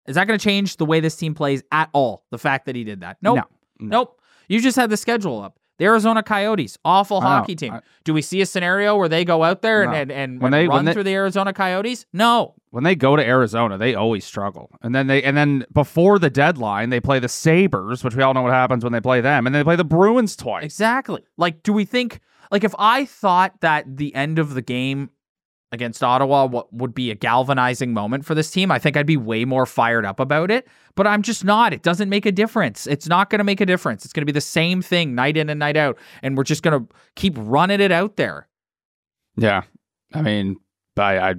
Is 0.07 0.15
that 0.15 0.25
gonna 0.27 0.39
change 0.39 0.77
the 0.77 0.85
way 0.85 0.99
this 0.99 1.15
team 1.15 1.33
plays 1.35 1.63
at 1.71 1.89
all? 1.93 2.25
The 2.31 2.37
fact 2.37 2.65
that 2.65 2.75
he 2.75 2.83
did 2.83 3.01
that? 3.01 3.17
Nope. 3.21 3.35
No, 3.37 3.43
no. 3.79 3.97
Nope. 3.97 4.21
You 4.47 4.59
just 4.59 4.75
had 4.75 4.89
the 4.89 4.97
schedule 4.97 5.41
up. 5.41 5.57
The 5.77 5.85
Arizona 5.85 6.21
Coyotes, 6.21 6.77
awful 6.85 7.21
hockey 7.21 7.55
team. 7.55 7.73
I- 7.73 7.81
Do 8.03 8.13
we 8.13 8.21
see 8.21 8.39
a 8.41 8.45
scenario 8.45 8.95
where 8.97 9.09
they 9.09 9.25
go 9.25 9.43
out 9.43 9.63
there 9.63 9.81
and 9.81 9.91
No. 9.91 9.97
and, 9.97 10.11
and, 10.11 10.41
When 10.41 10.53
and 10.53 10.61
they- 10.61 10.67
when 10.67 10.75
run 10.77 10.85
they- 10.85 10.93
through 10.93 11.03
the 11.03 11.13
Arizona 11.15 11.53
Coyotes? 11.53 12.05
No. 12.13 12.53
When 12.69 12.83
they 12.83 12.93
go 12.95 13.15
to 13.15 13.25
Arizona, 13.25 13.77
they 13.79 13.95
always 13.95 14.23
struggle. 14.23 14.69
And 14.83 14.93
then 14.93 15.07
they 15.07 15.23
and 15.23 15.35
then 15.35 15.65
before 15.73 16.19
the 16.19 16.29
deadline, 16.29 16.89
they 16.91 16.99
play 16.99 17.17
the 17.19 17.27
Sabres, 17.29 18.03
which 18.03 18.15
we 18.15 18.21
all 18.21 18.33
know 18.35 18.43
what 18.43 18.53
happens 18.53 18.83
when 18.83 18.93
they 18.93 19.01
play 19.01 19.21
them, 19.21 19.45
and 19.47 19.55
they 19.55 19.63
play 19.63 19.75
the 19.75 19.83
Bruins 19.83 20.35
twice. 20.35 20.63
Exactly. 20.65 21.23
Like, 21.37 21.63
do 21.63 21.73
we 21.73 21.83
think 21.85 22.19
like 22.51 22.63
if 22.63 22.75
I 22.77 23.05
thought 23.05 23.59
that 23.61 23.97
the 23.97 24.13
end 24.13 24.37
of 24.37 24.53
the 24.53 24.61
game 24.61 25.09
against 25.71 26.03
Ottawa 26.03 26.45
what 26.45 26.71
would 26.73 26.93
be 26.93 27.12
a 27.12 27.15
galvanizing 27.15 27.93
moment 27.93 28.25
for 28.25 28.36
this 28.36 28.51
team, 28.51 28.71
I 28.71 28.79
think 28.79 28.97
I'd 28.97 29.05
be 29.05 29.17
way 29.17 29.45
more 29.45 29.65
fired 29.65 30.05
up 30.05 30.19
about 30.19 30.51
it. 30.51 30.67
But 30.95 31.07
I'm 31.07 31.21
just 31.21 31.45
not. 31.45 31.73
It 31.73 31.84
doesn't 31.84 32.10
make 32.10 32.25
a 32.25 32.31
difference. 32.31 32.86
It's 32.88 33.07
not 33.07 33.29
going 33.29 33.39
to 33.39 33.45
make 33.45 33.62
a 33.62 33.65
difference. 33.65 34.03
It's 34.03 34.13
going 34.13 34.21
to 34.21 34.25
be 34.25 34.34
the 34.34 34.41
same 34.41 34.81
thing 34.81 35.15
night 35.15 35.38
in 35.38 35.49
and 35.49 35.60
night 35.60 35.77
out, 35.77 35.97
and 36.21 36.36
we're 36.36 36.43
just 36.43 36.63
going 36.63 36.79
to 36.79 36.93
keep 37.15 37.34
running 37.38 37.79
it 37.79 37.91
out 37.91 38.17
there. 38.17 38.47
Yeah, 39.38 39.63
I 40.13 40.21
mean, 40.21 40.57
I, 40.97 41.17
I 41.17 41.36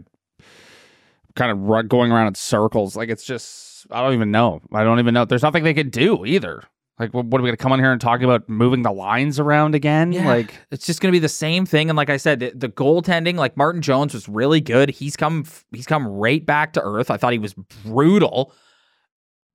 kind 1.36 1.50
of 1.52 1.88
going 1.88 2.10
around 2.10 2.28
in 2.28 2.34
circles. 2.34 2.96
Like 2.96 3.10
it's 3.10 3.24
just, 3.24 3.86
I 3.90 4.02
don't 4.02 4.14
even 4.14 4.30
know. 4.30 4.60
I 4.72 4.84
don't 4.84 4.98
even 4.98 5.12
know. 5.12 5.24
There's 5.24 5.42
nothing 5.42 5.64
they 5.64 5.74
could 5.74 5.90
do 5.90 6.24
either. 6.24 6.62
Like, 7.02 7.12
what, 7.12 7.26
what 7.26 7.40
are 7.40 7.42
we 7.42 7.48
gonna 7.48 7.56
come 7.56 7.72
on 7.72 7.80
here 7.80 7.90
and 7.90 8.00
talk 8.00 8.22
about 8.22 8.48
moving 8.48 8.82
the 8.82 8.92
lines 8.92 9.40
around 9.40 9.74
again? 9.74 10.12
Like, 10.24 10.54
it's 10.70 10.86
just 10.86 11.00
going 11.00 11.10
to 11.10 11.16
be 11.16 11.18
the 11.18 11.28
same 11.28 11.66
thing. 11.66 11.90
And 11.90 11.96
like 11.96 12.10
I 12.10 12.16
said, 12.16 12.38
the, 12.38 12.52
the 12.54 12.68
goaltending, 12.68 13.34
like 13.34 13.56
Martin 13.56 13.82
Jones 13.82 14.14
was 14.14 14.28
really 14.28 14.60
good. 14.60 14.88
He's 14.90 15.16
come 15.16 15.44
he's 15.72 15.86
come 15.86 16.06
right 16.06 16.44
back 16.46 16.74
to 16.74 16.82
earth. 16.82 17.10
I 17.10 17.16
thought 17.16 17.32
he 17.32 17.40
was 17.40 17.54
brutal 17.54 18.54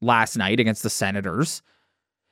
last 0.01 0.35
night 0.35 0.59
against 0.59 0.83
the 0.83 0.89
Senators. 0.89 1.61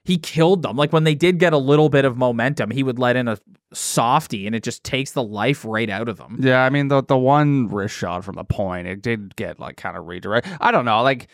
He 0.03 0.17
killed 0.17 0.61
them. 0.61 0.75
Like 0.75 0.91
when 0.91 1.05
they 1.05 1.15
did 1.15 1.39
get 1.39 1.53
a 1.53 1.57
little 1.57 1.87
bit 1.87 2.03
of 2.03 2.17
momentum, 2.17 2.69
he 2.69 2.83
would 2.83 2.99
let 2.99 3.15
in 3.15 3.29
a 3.29 3.39
softy, 3.73 4.45
and 4.45 4.55
it 4.55 4.63
just 4.63 4.83
takes 4.83 5.13
the 5.13 5.23
life 5.23 5.63
right 5.63 5.89
out 5.89 6.09
of 6.09 6.17
them. 6.17 6.39
yeah, 6.41 6.63
I 6.63 6.69
mean, 6.69 6.89
the 6.89 7.01
the 7.01 7.17
one 7.17 7.69
wrist 7.69 7.95
shot 7.95 8.25
from 8.25 8.35
the 8.35 8.43
point, 8.43 8.85
it 8.87 9.01
did 9.01 9.35
get 9.37 9.59
like 9.59 9.77
kind 9.77 9.95
of 9.95 10.07
redirect. 10.07 10.47
I 10.59 10.71
don't 10.71 10.85
know, 10.85 11.01
like. 11.03 11.27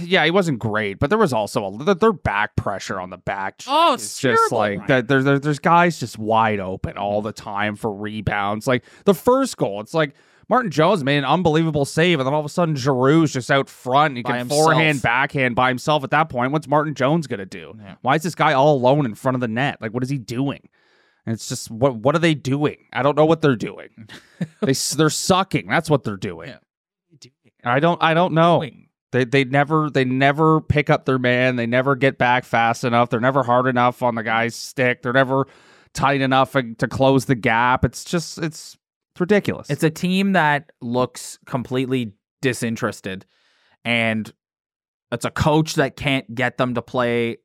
Yeah, 0.00 0.24
he 0.24 0.30
wasn't 0.30 0.58
great, 0.58 0.98
but 0.98 1.10
there 1.10 1.18
was 1.18 1.32
also 1.32 1.66
a 1.66 1.84
th- 1.84 1.98
their 1.98 2.12
back 2.12 2.56
pressure 2.56 3.00
on 3.00 3.10
the 3.10 3.18
back. 3.18 3.62
Oh, 3.66 3.94
it's 3.94 4.04
it's 4.04 4.20
just 4.20 4.38
terrible, 4.50 4.58
like 4.58 4.78
Ryan. 4.78 4.88
that. 4.88 5.08
There's 5.08 5.24
there, 5.24 5.38
there's 5.38 5.58
guys 5.58 5.98
just 5.98 6.18
wide 6.18 6.60
open 6.60 6.96
all 6.96 7.22
the 7.22 7.32
mm-hmm. 7.32 7.44
time 7.44 7.76
for 7.76 7.92
rebounds. 7.92 8.66
Like 8.66 8.84
the 9.04 9.14
first 9.14 9.56
goal, 9.56 9.80
it's 9.80 9.94
like 9.94 10.14
Martin 10.48 10.70
Jones 10.70 11.04
made 11.04 11.18
an 11.18 11.24
unbelievable 11.24 11.84
save, 11.84 12.20
and 12.20 12.26
then 12.26 12.32
all 12.32 12.40
of 12.40 12.46
a 12.46 12.50
sudden 12.50 12.74
Giroux's 12.74 13.32
just 13.32 13.50
out 13.50 13.68
front. 13.68 14.16
He 14.16 14.22
By 14.22 14.30
can 14.30 14.38
himself. 14.40 14.64
forehand, 14.64 15.02
backhand 15.02 15.54
by 15.54 15.68
himself. 15.68 16.04
At 16.04 16.10
that 16.10 16.28
point, 16.30 16.52
what's 16.52 16.66
Martin 16.66 16.94
Jones 16.94 17.26
gonna 17.26 17.46
do? 17.46 17.74
Yeah. 17.78 17.96
Why 18.02 18.16
is 18.16 18.22
this 18.22 18.34
guy 18.34 18.54
all 18.54 18.74
alone 18.74 19.04
in 19.04 19.14
front 19.14 19.34
of 19.34 19.40
the 19.40 19.48
net? 19.48 19.80
Like, 19.80 19.92
what 19.92 20.02
is 20.02 20.08
he 20.08 20.18
doing? 20.18 20.68
And 21.26 21.34
it's 21.34 21.48
just 21.48 21.70
what 21.70 21.96
what 21.96 22.14
are 22.14 22.20
they 22.20 22.34
doing? 22.34 22.86
I 22.92 23.02
don't 23.02 23.16
know 23.16 23.26
what 23.26 23.42
they're 23.42 23.56
doing. 23.56 24.08
they 24.62 24.72
they're 24.72 25.10
sucking. 25.10 25.66
That's 25.66 25.90
what 25.90 26.02
they're 26.02 26.16
doing. 26.16 26.48
Yeah. 26.48 26.58
I 27.64 27.80
don't 27.80 28.02
I 28.02 28.14
don't 28.14 28.32
know. 28.32 28.60
Doing. 28.60 28.87
They 29.12 29.24
they 29.24 29.44
never 29.44 29.90
they 29.90 30.04
never 30.04 30.60
pick 30.60 30.90
up 30.90 31.06
their 31.06 31.18
man. 31.18 31.56
They 31.56 31.66
never 31.66 31.96
get 31.96 32.18
back 32.18 32.44
fast 32.44 32.84
enough. 32.84 33.10
They're 33.10 33.20
never 33.20 33.42
hard 33.42 33.66
enough 33.66 34.02
on 34.02 34.14
the 34.14 34.22
guy's 34.22 34.54
stick. 34.54 35.02
They're 35.02 35.12
never 35.12 35.46
tight 35.94 36.20
enough 36.20 36.52
to 36.52 36.88
close 36.88 37.24
the 37.24 37.34
gap. 37.34 37.84
It's 37.84 38.04
just 38.04 38.38
it's 38.38 38.76
it's 39.12 39.20
ridiculous. 39.20 39.70
It's 39.70 39.82
a 39.82 39.90
team 39.90 40.32
that 40.32 40.70
looks 40.80 41.38
completely 41.46 42.12
disinterested, 42.42 43.24
and 43.84 44.30
it's 45.10 45.24
a 45.24 45.30
coach 45.30 45.74
that 45.74 45.96
can't 45.96 46.34
get 46.34 46.58
them 46.58 46.74
to 46.74 46.82
play 46.82 47.38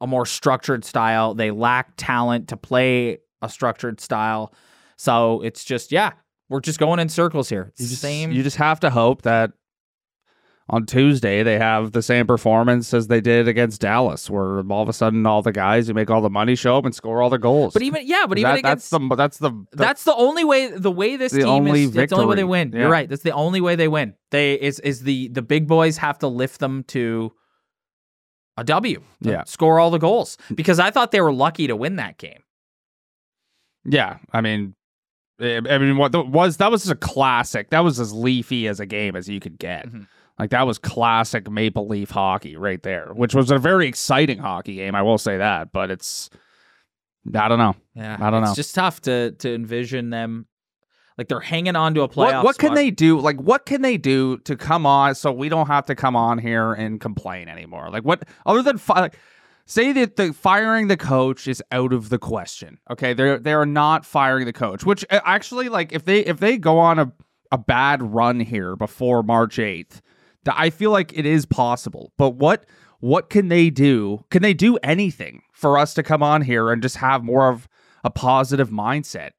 a 0.00 0.06
more 0.06 0.26
structured 0.26 0.84
style. 0.84 1.34
They 1.34 1.50
lack 1.50 1.92
talent 1.96 2.48
to 2.48 2.56
play 2.56 3.18
a 3.42 3.48
structured 3.48 4.00
style. 4.00 4.54
So 4.96 5.42
it's 5.42 5.64
just, 5.64 5.92
yeah, 5.92 6.12
we're 6.48 6.60
just 6.60 6.78
going 6.78 6.98
in 7.00 7.08
circles 7.08 7.48
here. 7.48 7.72
You 7.76 7.86
just, 7.86 8.00
same. 8.00 8.32
You 8.32 8.42
just 8.42 8.56
have 8.56 8.80
to 8.80 8.90
hope 8.90 9.22
that 9.22 9.52
on 10.70 10.86
Tuesday 10.86 11.42
they 11.42 11.58
have 11.58 11.92
the 11.92 12.00
same 12.02 12.26
performance 12.26 12.94
as 12.94 13.08
they 13.08 13.20
did 13.20 13.46
against 13.48 13.80
Dallas, 13.80 14.30
where 14.30 14.60
all 14.70 14.82
of 14.82 14.88
a 14.88 14.92
sudden 14.92 15.26
all 15.26 15.42
the 15.42 15.52
guys 15.52 15.88
who 15.88 15.94
make 15.94 16.08
all 16.10 16.20
the 16.22 16.30
money 16.30 16.54
show 16.54 16.78
up 16.78 16.84
and 16.84 16.94
score 16.94 17.20
all 17.20 17.28
the 17.28 17.38
goals. 17.38 17.72
but 17.74 17.82
even, 17.82 18.06
yeah, 18.06 18.24
but 18.28 18.38
even 18.38 18.50
That- 18.52 18.58
against. 18.60 18.90
that's 18.90 19.08
the 19.08 19.16
that's 19.16 19.38
the, 19.38 19.50
the 19.50 19.66
that's 19.76 20.04
the 20.04 20.14
only 20.14 20.44
way. 20.44 20.68
The 20.68 20.90
way 20.90 21.16
this 21.16 21.32
the 21.32 21.42
team 21.42 21.66
is, 21.66 21.92
that's 21.92 22.10
the 22.10 22.16
only 22.16 22.26
way 22.28 22.36
they 22.36 22.44
win. 22.44 22.72
Yeah. 22.72 22.80
You're 22.80 22.90
right. 22.90 23.08
That's 23.08 23.22
the 23.22 23.32
only 23.32 23.60
way 23.60 23.76
they 23.76 23.88
win. 23.88 24.14
They 24.30 24.54
is 24.54 24.78
is 24.80 25.02
the 25.02 25.28
the 25.28 25.42
big 25.42 25.66
boys 25.68 25.96
have 25.98 26.18
to 26.20 26.28
lift 26.28 26.60
them 26.60 26.84
to 26.84 27.32
a 28.56 28.64
W. 28.64 29.02
Yeah. 29.20 29.44
score 29.44 29.80
all 29.80 29.90
the 29.90 29.98
goals 29.98 30.38
because 30.54 30.78
I 30.78 30.90
thought 30.90 31.10
they 31.10 31.20
were 31.20 31.32
lucky 31.32 31.66
to 31.66 31.74
win 31.76 31.96
that 31.96 32.16
game. 32.18 32.42
Yeah, 33.84 34.18
I 34.32 34.40
mean, 34.40 34.74
I 35.40 35.56
I 35.68 35.78
mean, 35.78 35.96
what 35.96 36.12
was 36.28 36.58
that 36.58 36.70
was 36.70 36.82
just 36.82 36.92
a 36.92 36.96
classic. 36.96 37.70
That 37.70 37.80
was 37.80 37.98
as 37.98 38.12
leafy 38.12 38.68
as 38.68 38.78
a 38.80 38.86
game 38.86 39.16
as 39.16 39.28
you 39.28 39.40
could 39.40 39.58
get. 39.58 39.86
Mhm. 39.88 40.06
Like 40.40 40.50
that 40.50 40.66
was 40.66 40.78
classic 40.78 41.50
Maple 41.50 41.86
Leaf 41.86 42.10
hockey 42.10 42.56
right 42.56 42.82
there, 42.82 43.08
which 43.12 43.34
was 43.34 43.50
a 43.50 43.58
very 43.58 43.86
exciting 43.86 44.38
hockey 44.38 44.76
game. 44.76 44.94
I 44.94 45.02
will 45.02 45.18
say 45.18 45.36
that, 45.38 45.72
but 45.72 45.90
it's 45.90 46.30
I 47.34 47.48
don't 47.48 47.58
know. 47.58 47.76
Yeah, 47.94 48.16
I 48.18 48.30
don't 48.30 48.42
know. 48.42 48.48
it's 48.48 48.56
just 48.56 48.74
tough 48.74 49.02
to 49.02 49.32
to 49.32 49.54
envision 49.54 50.10
them 50.10 50.46
like 51.20 51.28
they're 51.28 51.40
hanging 51.40 51.76
on 51.76 51.92
to 51.92 52.00
a 52.00 52.08
playoff. 52.08 52.36
What, 52.36 52.44
what 52.44 52.58
can 52.58 52.72
they 52.72 52.90
do? 52.90 53.20
Like, 53.20 53.38
what 53.38 53.66
can 53.66 53.82
they 53.82 53.98
do 53.98 54.38
to 54.38 54.56
come 54.56 54.86
on 54.86 55.14
so 55.14 55.30
we 55.30 55.50
don't 55.50 55.66
have 55.66 55.84
to 55.86 55.94
come 55.94 56.16
on 56.16 56.38
here 56.38 56.72
and 56.72 56.98
complain 56.98 57.46
anymore? 57.46 57.90
Like, 57.90 58.04
what 58.04 58.26
other 58.46 58.62
than 58.62 58.78
fi- 58.78 59.00
like, 59.00 59.18
say 59.66 59.92
that 59.92 60.16
the 60.16 60.32
firing 60.32 60.88
the 60.88 60.96
coach 60.96 61.46
is 61.46 61.62
out 61.70 61.92
of 61.92 62.08
the 62.08 62.18
question? 62.18 62.78
Okay, 62.90 63.12
they're 63.12 63.38
they're 63.38 63.66
not 63.66 64.06
firing 64.06 64.46
the 64.46 64.54
coach. 64.54 64.86
Which 64.86 65.04
uh, 65.10 65.20
actually, 65.26 65.68
like, 65.68 65.92
if 65.92 66.06
they 66.06 66.20
if 66.20 66.40
they 66.40 66.56
go 66.56 66.78
on 66.78 66.98
a 66.98 67.12
a 67.52 67.58
bad 67.58 68.02
run 68.02 68.40
here 68.40 68.74
before 68.74 69.22
March 69.22 69.58
eighth, 69.58 70.00
I 70.48 70.70
feel 70.70 70.90
like 70.90 71.16
it 71.16 71.26
is 71.26 71.46
possible. 71.46 72.12
But 72.16 72.30
what 72.30 72.66
what 73.00 73.30
can 73.30 73.48
they 73.48 73.70
do? 73.70 74.24
Can 74.30 74.42
they 74.42 74.54
do 74.54 74.76
anything 74.82 75.42
for 75.52 75.78
us 75.78 75.94
to 75.94 76.02
come 76.02 76.22
on 76.22 76.42
here 76.42 76.70
and 76.70 76.82
just 76.82 76.96
have 76.96 77.24
more 77.24 77.48
of 77.48 77.68
a 78.04 78.10
positive 78.10 78.70
mindset? 78.70 79.30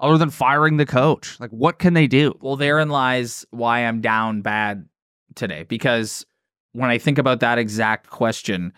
Other 0.00 0.18
than 0.18 0.30
firing 0.30 0.76
the 0.76 0.86
coach, 0.86 1.38
like 1.38 1.50
what 1.50 1.78
can 1.78 1.94
they 1.94 2.06
do? 2.06 2.36
Well, 2.40 2.56
therein 2.56 2.88
lies 2.88 3.46
why 3.50 3.80
I'm 3.80 4.00
down 4.00 4.42
bad 4.42 4.88
today 5.34 5.64
because 5.64 6.26
when 6.72 6.90
I 6.90 6.98
think 6.98 7.18
about 7.18 7.40
that 7.40 7.58
exact 7.58 8.10
question, 8.10 8.72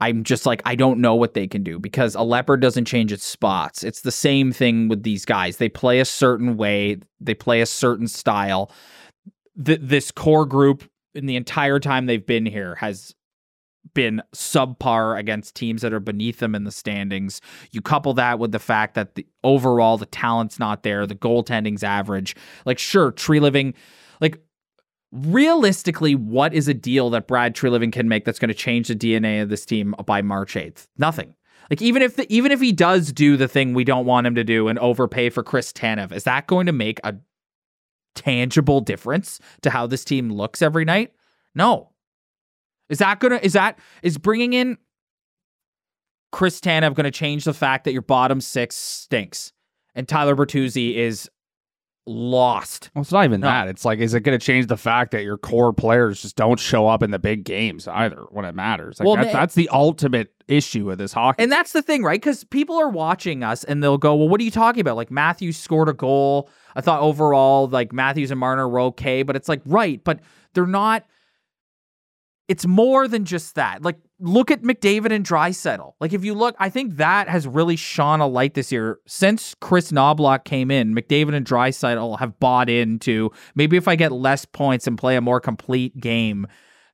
I'm 0.00 0.24
just 0.24 0.44
like, 0.44 0.60
I 0.64 0.74
don't 0.74 1.00
know 1.00 1.14
what 1.14 1.34
they 1.34 1.46
can 1.46 1.62
do 1.62 1.78
because 1.78 2.14
a 2.14 2.22
leopard 2.22 2.60
doesn't 2.60 2.84
change 2.84 3.12
its 3.12 3.24
spots. 3.24 3.82
It's 3.82 4.02
the 4.02 4.12
same 4.12 4.52
thing 4.52 4.88
with 4.88 5.04
these 5.04 5.24
guys. 5.24 5.56
They 5.56 5.68
play 5.68 6.00
a 6.00 6.04
certain 6.04 6.56
way, 6.56 6.98
they 7.20 7.34
play 7.34 7.60
a 7.60 7.66
certain 7.66 8.08
style. 8.08 8.70
Th- 9.62 9.80
this 9.82 10.10
core 10.10 10.46
group, 10.46 10.88
in 11.14 11.26
the 11.26 11.36
entire 11.36 11.78
time 11.78 12.06
they've 12.06 12.24
been 12.24 12.46
here, 12.46 12.74
has 12.76 13.14
been 13.94 14.22
subpar 14.34 15.18
against 15.18 15.54
teams 15.54 15.82
that 15.82 15.92
are 15.92 16.00
beneath 16.00 16.38
them 16.38 16.54
in 16.54 16.64
the 16.64 16.70
standings. 16.70 17.40
You 17.70 17.80
couple 17.80 18.14
that 18.14 18.38
with 18.38 18.52
the 18.52 18.58
fact 18.58 18.94
that 18.94 19.14
the 19.14 19.26
overall 19.44 19.96
the 19.96 20.06
talent's 20.06 20.58
not 20.58 20.82
there, 20.82 21.06
the 21.06 21.14
goaltending's 21.14 21.84
average. 21.84 22.36
Like 22.64 22.78
sure, 22.78 23.12
Treliving 23.12 23.74
like 24.20 24.40
realistically 25.12 26.14
what 26.14 26.52
is 26.52 26.68
a 26.68 26.74
deal 26.74 27.10
that 27.10 27.26
Brad 27.26 27.54
Treliving 27.54 27.92
can 27.92 28.08
make 28.08 28.24
that's 28.24 28.38
going 28.38 28.48
to 28.48 28.54
change 28.54 28.88
the 28.88 28.96
DNA 28.96 29.42
of 29.42 29.48
this 29.48 29.64
team 29.64 29.94
by 30.04 30.22
March 30.22 30.54
8th? 30.54 30.86
Nothing. 30.98 31.34
Like 31.70 31.82
even 31.82 32.02
if 32.02 32.16
the, 32.16 32.32
even 32.32 32.52
if 32.52 32.60
he 32.60 32.72
does 32.72 33.12
do 33.12 33.36
the 33.36 33.48
thing 33.48 33.74
we 33.74 33.84
don't 33.84 34.06
want 34.06 34.26
him 34.26 34.34
to 34.36 34.44
do 34.44 34.68
and 34.68 34.78
overpay 34.78 35.30
for 35.30 35.42
Chris 35.42 35.72
Tanev, 35.72 36.12
is 36.12 36.24
that 36.24 36.46
going 36.46 36.66
to 36.66 36.72
make 36.72 37.00
a 37.02 37.14
tangible 38.16 38.80
difference 38.80 39.38
to 39.62 39.70
how 39.70 39.86
this 39.86 40.04
team 40.04 40.32
looks 40.32 40.62
every 40.62 40.84
night? 40.84 41.12
No. 41.54 41.90
Is 42.88 42.98
that 42.98 43.20
gonna 43.20 43.38
is 43.42 43.52
that 43.52 43.78
is 44.02 44.18
bringing 44.18 44.52
in 44.52 44.78
Chris 46.32 46.60
Tanev 46.60 46.94
going 46.94 47.04
to 47.04 47.10
change 47.10 47.44
the 47.44 47.54
fact 47.54 47.84
that 47.84 47.92
your 47.92 48.02
bottom 48.02 48.40
six 48.40 48.76
stinks 48.76 49.52
and 49.94 50.06
Tyler 50.06 50.36
Bertuzzi 50.36 50.94
is 50.94 51.30
lost? 52.06 52.90
Well, 52.94 53.02
it's 53.02 53.10
not 53.12 53.24
even 53.24 53.40
No. 53.40 53.48
that. 53.48 53.68
It's 53.68 53.84
like, 53.84 53.98
is 53.98 54.14
it 54.14 54.20
going 54.20 54.38
to 54.38 54.44
change 54.44 54.66
the 54.68 54.76
fact 54.76 55.10
that 55.10 55.22
your 55.24 55.36
core 55.36 55.72
players 55.72 56.22
just 56.22 56.36
don't 56.36 56.58
show 56.60 56.86
up 56.86 57.02
in 57.02 57.10
the 57.10 57.18
big 57.18 57.44
games 57.44 57.88
either 57.88 58.24
when 58.30 58.44
it 58.44 58.54
matters? 58.54 59.00
Like 59.00 59.06
Well, 59.06 59.16
that, 59.16 59.26
ma- 59.26 59.32
that's 59.32 59.54
the 59.54 59.68
ultimate 59.70 60.32
issue 60.48 60.84
with 60.84 60.98
this 60.98 61.12
hockey. 61.12 61.42
And 61.42 61.50
that's 61.50 61.72
the 61.72 61.82
thing, 61.82 62.02
right? 62.04 62.20
Because 62.20 62.44
people 62.44 62.76
are 62.78 62.88
watching 62.88 63.42
us 63.42 63.64
and 63.64 63.82
they'll 63.82 63.98
go, 63.98 64.14
Well, 64.14 64.28
what 64.28 64.40
are 64.40 64.44
you 64.44 64.50
talking 64.52 64.80
about? 64.80 64.96
Like 64.96 65.10
Matthews 65.10 65.56
scored 65.56 65.88
a 65.88 65.92
goal. 65.92 66.48
I 66.76 66.80
thought 66.80 67.00
overall, 67.00 67.66
like 67.68 67.92
Matthews 67.92 68.30
and 68.30 68.38
Marner 68.38 68.68
were 68.68 68.80
okay, 68.80 69.22
but 69.24 69.34
it's 69.34 69.48
like, 69.48 69.62
right, 69.66 70.02
but 70.04 70.20
they're 70.54 70.66
not. 70.66 71.04
It's 72.48 72.66
more 72.66 73.08
than 73.08 73.24
just 73.24 73.56
that. 73.56 73.82
Like, 73.82 73.98
look 74.18 74.50
at 74.50 74.62
McDavid 74.62 75.12
and 75.12 75.24
Draisaitl. 75.24 75.94
Like, 76.00 76.12
if 76.12 76.24
you 76.24 76.34
look, 76.34 76.56
I 76.58 76.70
think 76.70 76.96
that 76.96 77.28
has 77.28 77.46
really 77.46 77.76
shone 77.76 78.20
a 78.20 78.26
light 78.26 78.54
this 78.54 78.72
year. 78.72 78.98
Since 79.06 79.54
Kris 79.60 79.92
Knoblauch 79.92 80.44
came 80.44 80.70
in, 80.70 80.94
McDavid 80.94 81.34
and 81.34 81.46
Draisaitl 81.46 82.18
have 82.18 82.38
bought 82.40 82.68
into 82.68 83.30
maybe 83.54 83.76
if 83.76 83.88
I 83.88 83.96
get 83.96 84.12
less 84.12 84.44
points 84.44 84.86
and 84.86 84.96
play 84.96 85.16
a 85.16 85.20
more 85.20 85.40
complete 85.40 86.00
game, 86.00 86.46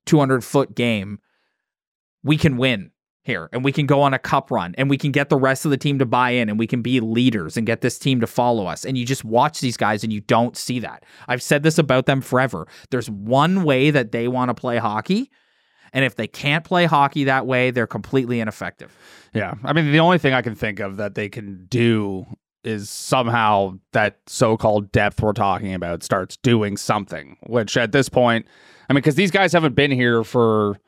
200 0.06 0.42
foot 0.42 0.74
game, 0.74 1.20
we 2.24 2.36
can 2.36 2.56
win 2.56 2.90
here 3.24 3.48
and 3.52 3.64
we 3.64 3.70
can 3.70 3.86
go 3.86 4.02
on 4.02 4.12
a 4.12 4.18
cup 4.18 4.50
run 4.50 4.74
and 4.76 4.90
we 4.90 4.98
can 4.98 5.12
get 5.12 5.28
the 5.28 5.36
rest 5.36 5.64
of 5.64 5.70
the 5.70 5.76
team 5.76 5.98
to 6.00 6.06
buy 6.06 6.30
in 6.30 6.48
and 6.48 6.58
we 6.58 6.66
can 6.66 6.82
be 6.82 6.98
leaders 6.98 7.56
and 7.56 7.66
get 7.66 7.80
this 7.80 7.98
team 7.98 8.20
to 8.20 8.26
follow 8.26 8.66
us. 8.66 8.84
And 8.84 8.98
you 8.98 9.06
just 9.06 9.24
watch 9.24 9.60
these 9.60 9.76
guys 9.76 10.02
and 10.02 10.12
you 10.12 10.20
don't 10.20 10.56
see 10.56 10.80
that. 10.80 11.04
I've 11.28 11.42
said 11.42 11.62
this 11.62 11.78
about 11.78 12.06
them 12.06 12.20
forever. 12.20 12.66
There's 12.90 13.08
one 13.08 13.62
way 13.62 13.90
that 13.90 14.10
they 14.10 14.26
want 14.26 14.48
to 14.48 14.54
play 14.54 14.78
hockey. 14.78 15.30
And 15.92 16.04
if 16.04 16.16
they 16.16 16.26
can't 16.26 16.64
play 16.64 16.86
hockey 16.86 17.24
that 17.24 17.46
way, 17.46 17.70
they're 17.70 17.86
completely 17.86 18.40
ineffective. 18.40 18.96
Yeah. 19.34 19.54
I 19.64 19.72
mean, 19.72 19.92
the 19.92 20.00
only 20.00 20.18
thing 20.18 20.32
I 20.34 20.42
can 20.42 20.54
think 20.54 20.80
of 20.80 20.96
that 20.96 21.14
they 21.14 21.28
can 21.28 21.66
do 21.68 22.26
is 22.64 22.88
somehow 22.88 23.78
that 23.92 24.18
so 24.26 24.56
called 24.56 24.92
depth 24.92 25.20
we're 25.20 25.32
talking 25.32 25.74
about 25.74 26.02
starts 26.02 26.36
doing 26.36 26.76
something, 26.76 27.36
which 27.46 27.76
at 27.76 27.92
this 27.92 28.08
point, 28.08 28.46
I 28.88 28.92
mean, 28.92 28.98
because 28.98 29.16
these 29.16 29.30
guys 29.30 29.52
haven't 29.52 29.74
been 29.74 29.90
here 29.90 30.22
for 30.22 30.78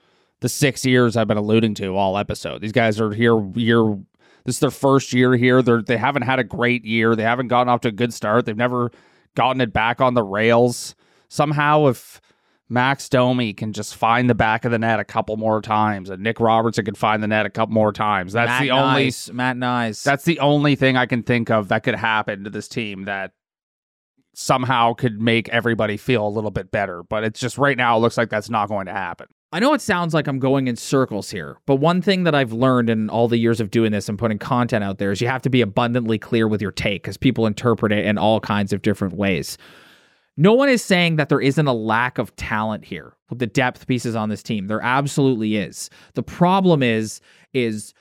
the 0.40 0.48
six 0.48 0.84
years 0.84 1.16
I've 1.16 1.26
been 1.26 1.36
alluding 1.36 1.74
to 1.76 1.96
all 1.96 2.18
episode. 2.18 2.60
These 2.60 2.72
guys 2.72 3.00
are 3.00 3.12
here 3.12 3.42
year. 3.54 3.96
This 4.44 4.56
is 4.56 4.60
their 4.60 4.70
first 4.70 5.12
year 5.12 5.36
here. 5.36 5.62
They're 5.62 5.82
they 5.82 5.96
haven't 5.96 6.22
had 6.22 6.38
a 6.38 6.44
great 6.44 6.84
year. 6.84 7.16
They 7.16 7.22
haven't 7.22 7.48
gotten 7.48 7.68
off 7.68 7.80
to 7.80 7.88
a 7.88 7.92
good 7.92 8.12
start. 8.12 8.44
They've 8.44 8.56
never 8.56 8.90
gotten 9.34 9.60
it 9.60 9.72
back 9.72 10.00
on 10.00 10.14
the 10.14 10.22
rails. 10.22 10.94
Somehow, 11.28 11.86
if 11.86 12.20
Max 12.68 13.08
Domi 13.08 13.52
can 13.52 13.72
just 13.72 13.94
find 13.94 14.28
the 14.28 14.34
back 14.34 14.64
of 14.64 14.70
the 14.70 14.78
net 14.78 14.98
a 14.98 15.04
couple 15.04 15.36
more 15.36 15.60
times, 15.60 16.08
and 16.08 16.22
Nick 16.22 16.40
Robertson 16.40 16.84
can 16.84 16.94
find 16.94 17.22
the 17.22 17.26
net 17.26 17.44
a 17.44 17.50
couple 17.50 17.74
more 17.74 17.92
times. 17.92 18.32
That's 18.32 18.48
Matt 18.48 18.62
the 18.62 18.70
only. 18.70 19.04
Nice, 19.04 19.30
Matt 19.30 19.56
Nice. 19.56 20.02
That's 20.02 20.24
the 20.24 20.40
only 20.40 20.74
thing 20.74 20.96
I 20.96 21.06
can 21.06 21.22
think 21.22 21.50
of 21.50 21.68
that 21.68 21.82
could 21.82 21.94
happen 21.94 22.44
to 22.44 22.50
this 22.50 22.66
team 22.68 23.04
that 23.04 23.32
somehow 24.34 24.94
could 24.94 25.20
make 25.20 25.48
everybody 25.50 25.96
feel 25.96 26.26
a 26.26 26.28
little 26.28 26.50
bit 26.50 26.70
better. 26.70 27.02
But 27.02 27.24
it's 27.24 27.38
just 27.38 27.58
right 27.58 27.76
now, 27.76 27.96
it 27.96 28.00
looks 28.00 28.16
like 28.16 28.30
that's 28.30 28.50
not 28.50 28.68
going 28.68 28.86
to 28.86 28.92
happen. 28.92 29.26
I 29.52 29.60
know 29.60 29.72
it 29.72 29.80
sounds 29.80 30.14
like 30.14 30.26
I'm 30.26 30.40
going 30.40 30.66
in 30.66 30.74
circles 30.74 31.30
here, 31.30 31.58
but 31.64 31.76
one 31.76 32.02
thing 32.02 32.24
that 32.24 32.34
I've 32.34 32.52
learned 32.52 32.90
in 32.90 33.08
all 33.08 33.28
the 33.28 33.38
years 33.38 33.60
of 33.60 33.70
doing 33.70 33.92
this 33.92 34.08
and 34.08 34.18
putting 34.18 34.38
content 34.38 34.82
out 34.82 34.98
there 34.98 35.12
is 35.12 35.20
you 35.20 35.28
have 35.28 35.42
to 35.42 35.50
be 35.50 35.60
abundantly 35.60 36.18
clear 36.18 36.48
with 36.48 36.60
your 36.60 36.72
take 36.72 37.02
because 37.04 37.16
people 37.16 37.46
interpret 37.46 37.92
it 37.92 38.04
in 38.04 38.18
all 38.18 38.40
kinds 38.40 38.72
of 38.72 38.82
different 38.82 39.14
ways. 39.14 39.56
No 40.36 40.52
one 40.52 40.68
is 40.68 40.82
saying 40.82 41.16
that 41.16 41.28
there 41.28 41.40
isn't 41.40 41.66
a 41.66 41.72
lack 41.72 42.18
of 42.18 42.34
talent 42.36 42.84
here 42.84 43.16
with 43.30 43.38
the 43.38 43.46
depth 43.46 43.86
pieces 43.86 44.16
on 44.16 44.28
this 44.28 44.42
team. 44.42 44.66
There 44.66 44.82
absolutely 44.82 45.56
is. 45.56 45.90
The 46.14 46.22
problem 46.22 46.82
is 46.82 47.20
is 47.52 47.94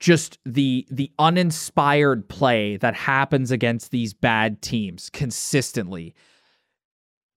just 0.00 0.38
the 0.44 0.86
the 0.90 1.10
uninspired 1.18 2.28
play 2.28 2.76
that 2.78 2.94
happens 2.94 3.50
against 3.50 3.90
these 3.90 4.14
bad 4.14 4.62
teams 4.62 5.10
consistently. 5.10 6.14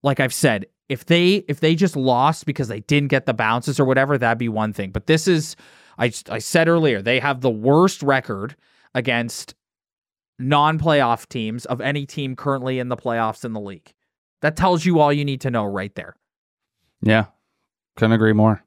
Like 0.02 0.20
I've 0.20 0.34
said, 0.34 0.66
if 0.90 1.06
they 1.06 1.46
if 1.48 1.60
they 1.60 1.76
just 1.76 1.96
lost 1.96 2.46
because 2.46 2.70
they 2.70 2.80
didn't 2.82 3.10
get 3.10 3.26
the 3.26 3.34
bounces 3.34 3.80
or 3.80 3.86
whatever, 3.86 4.18
that'd 4.18 4.38
be 4.38 4.50
one 4.50 4.72
thing. 4.74 4.92
But 4.92 5.08
this 5.08 5.28
is 5.28 5.56
I 5.98 6.12
I 6.30 6.40
said 6.40 6.70
earlier, 6.70 7.02
they 7.02 7.20
have 7.20 7.42
the 7.42 7.50
worst 7.50 8.02
record 8.02 8.56
against 8.96 9.56
non-playoff 10.40 11.28
teams 11.28 11.66
of 11.66 11.82
any 11.82 12.06
team 12.06 12.36
currently 12.36 12.80
in 12.80 12.90
the 12.90 12.98
playoffs 12.98 13.44
in 13.44 13.54
the 13.54 13.60
league. 13.60 13.94
That 14.42 14.56
tells 14.56 14.86
you 14.86 15.00
all 15.00 15.12
you 15.12 15.26
need 15.26 15.42
to 15.42 15.52
know 15.52 15.66
right 15.66 15.94
there. 15.96 16.16
Yeah. 17.02 17.26
Couldn't 17.96 18.14
agree 18.14 18.34
more. 18.34 18.64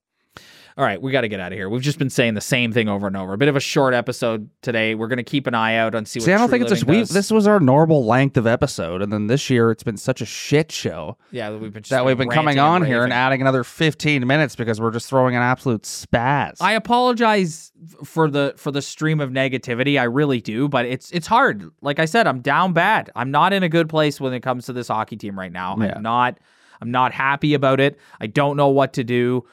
All 0.81 0.87
right, 0.87 1.03
we 1.03 1.13
got 1.13 1.21
to 1.21 1.29
get 1.29 1.41
out 1.41 1.53
of 1.53 1.59
here. 1.59 1.69
We've 1.69 1.83
just 1.83 1.99
been 1.99 2.09
saying 2.09 2.33
the 2.33 2.41
same 2.41 2.73
thing 2.73 2.89
over 2.89 3.07
and 3.07 3.15
over. 3.15 3.35
A 3.35 3.37
bit 3.37 3.49
of 3.49 3.57
a 3.57 3.61
short 3.61 3.93
episode 3.93 4.49
today. 4.63 4.95
We're 4.95 5.09
going 5.09 5.19
to 5.19 5.23
keep 5.23 5.47
an 5.47 5.55
eye 5.55 5.77
out 5.77 5.95
and 5.95 6.09
see 6.09 6.21
what 6.21 6.25
See, 6.25 6.33
I 6.33 6.39
don't 6.39 6.49
True 6.49 6.59
think 6.59 6.71
it's 6.71 6.83
a 6.83 6.87
we, 6.87 7.03
this 7.03 7.31
was 7.31 7.47
our 7.47 7.61
normal 7.61 8.07
length 8.07 8.39
of 8.39 8.47
episode, 8.47 9.03
and 9.03 9.13
then 9.13 9.27
this 9.27 9.51
year 9.51 9.71
it's 9.71 9.83
been 9.83 9.99
such 9.99 10.23
a 10.23 10.25
shit 10.25 10.73
show 10.73 11.19
yeah, 11.33 11.51
we've 11.51 11.71
been 11.71 11.83
that 11.91 12.07
we've 12.07 12.17
been 12.17 12.31
coming 12.31 12.59
on 12.59 12.83
here 12.83 13.05
and 13.05 13.13
adding 13.13 13.43
another 13.43 13.63
15 13.63 14.27
minutes 14.27 14.57
because 14.57 14.81
we're 14.81 14.91
just 14.91 15.07
throwing 15.07 15.37
an 15.37 15.43
absolute 15.43 15.83
spaz. 15.83 16.57
I 16.63 16.73
apologize 16.73 17.73
for 18.03 18.31
the 18.31 18.55
for 18.57 18.71
the 18.71 18.81
stream 18.81 19.21
of 19.21 19.29
negativity. 19.29 20.01
I 20.01 20.05
really 20.05 20.41
do, 20.41 20.67
but 20.67 20.87
it's 20.87 21.11
it's 21.11 21.27
hard. 21.27 21.71
Like 21.83 21.99
I 21.99 22.07
said, 22.07 22.27
I'm 22.27 22.41
down 22.41 22.73
bad. 22.73 23.11
I'm 23.15 23.31
not 23.31 23.53
in 23.53 23.63
a 23.63 23.69
good 23.69 23.91
place 23.91 24.19
when 24.19 24.33
it 24.33 24.41
comes 24.41 24.65
to 24.65 24.73
this 24.73 24.89
hockey 24.89 25.19
team 25.19 25.39
right 25.39 25.53
now. 25.53 25.77
Yeah. 25.79 25.93
I'm 25.97 26.03
not 26.03 26.39
I'm 26.81 26.91
not 26.91 27.13
happy 27.13 27.53
about 27.53 27.81
it. 27.81 27.99
I 28.19 28.29
don't 28.29 28.57
know 28.57 28.69
what 28.69 28.95
to 28.95 29.05
do. 29.05 29.45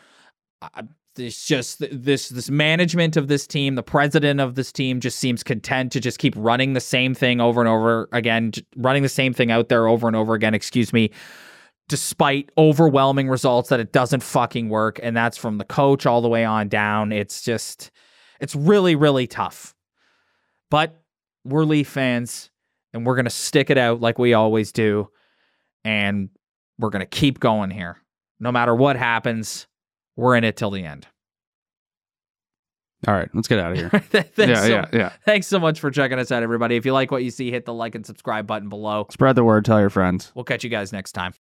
I, 0.61 0.83
it's 1.19 1.45
just 1.45 1.80
this 1.91 2.30
this 2.30 2.49
management 2.49 3.17
of 3.17 3.27
this 3.27 3.47
team, 3.47 3.75
the 3.75 3.84
president 3.84 4.39
of 4.39 4.56
this 4.56 4.71
team 4.71 4.99
just 4.99 5.19
seems 5.19 5.43
content 5.43 5.91
to 5.93 5.99
just 5.99 6.19
keep 6.19 6.34
running 6.38 6.73
the 6.73 6.80
same 6.80 7.13
thing 7.13 7.41
over 7.41 7.62
and 7.62 7.67
over 7.67 8.10
again, 8.12 8.51
running 8.75 9.03
the 9.03 9.10
same 9.10 9.34
thing 9.34 9.51
out 9.51 9.69
there 9.69 9.88
over 9.88 10.08
and 10.08 10.15
over 10.15 10.34
again, 10.34 10.53
excuse 10.53 10.93
me, 10.93 11.12
despite 11.89 12.51
overwhelming 12.58 13.30
results 13.30 13.69
that 13.69 13.80
it 13.80 13.91
doesn't 13.93 14.23
fucking 14.23 14.69
work 14.69 14.99
and 15.01 15.15
that's 15.15 15.38
from 15.38 15.58
the 15.58 15.65
coach 15.65 16.06
all 16.06 16.21
the 16.21 16.30
way 16.30 16.45
on 16.45 16.67
down. 16.67 17.12
It's 17.12 17.41
just 17.41 17.91
it's 18.39 18.56
really 18.56 18.95
really 18.95 19.27
tough. 19.27 19.73
But 20.69 21.01
we're 21.45 21.63
Leaf 21.63 21.88
fans 21.88 22.49
and 22.93 23.06
we're 23.06 23.15
going 23.15 23.25
to 23.25 23.32
stick 23.32 23.69
it 23.69 23.77
out 23.77 24.01
like 24.01 24.19
we 24.19 24.34
always 24.34 24.71
do 24.71 25.10
and 25.84 26.30
we're 26.77 26.89
going 26.89 27.01
to 27.01 27.06
keep 27.06 27.39
going 27.39 27.71
here. 27.71 27.97
No 28.39 28.51
matter 28.51 28.75
what 28.75 28.97
happens, 28.97 29.67
we're 30.17 30.36
in 30.36 30.43
it 30.43 30.58
till 30.58 30.71
the 30.71 30.84
end. 30.84 31.08
All 33.08 33.13
right, 33.13 33.30
let's 33.34 33.47
get 33.47 33.60
out 33.60 33.73
of 33.73 33.77
here. 33.77 33.89
thanks, 34.10 34.38
yeah, 34.38 34.62
so, 34.62 34.67
yeah, 34.67 34.86
yeah. 34.91 35.13
thanks 35.23 35.45
so 35.45 35.60
much 35.60 35.80
for 35.80 35.91
checking 35.91 36.17
us 36.17 36.32
out, 36.32 36.41
everybody. 36.41 36.75
If 36.75 36.86
you 36.86 36.93
like 36.93 37.12
what 37.12 37.23
you 37.23 37.30
see, 37.30 37.51
hit 37.51 37.65
the 37.65 37.73
like 37.73 37.93
and 37.93 38.03
subscribe 38.03 38.47
button 38.47 38.69
below. 38.69 39.06
Spread 39.12 39.36
the 39.36 39.43
word. 39.43 39.65
Tell 39.65 39.80
your 39.80 39.91
friends. 39.91 40.32
We'll 40.34 40.43
catch 40.43 40.63
you 40.63 40.69
guys 40.71 40.91
next 40.91 41.12
time. 41.12 41.34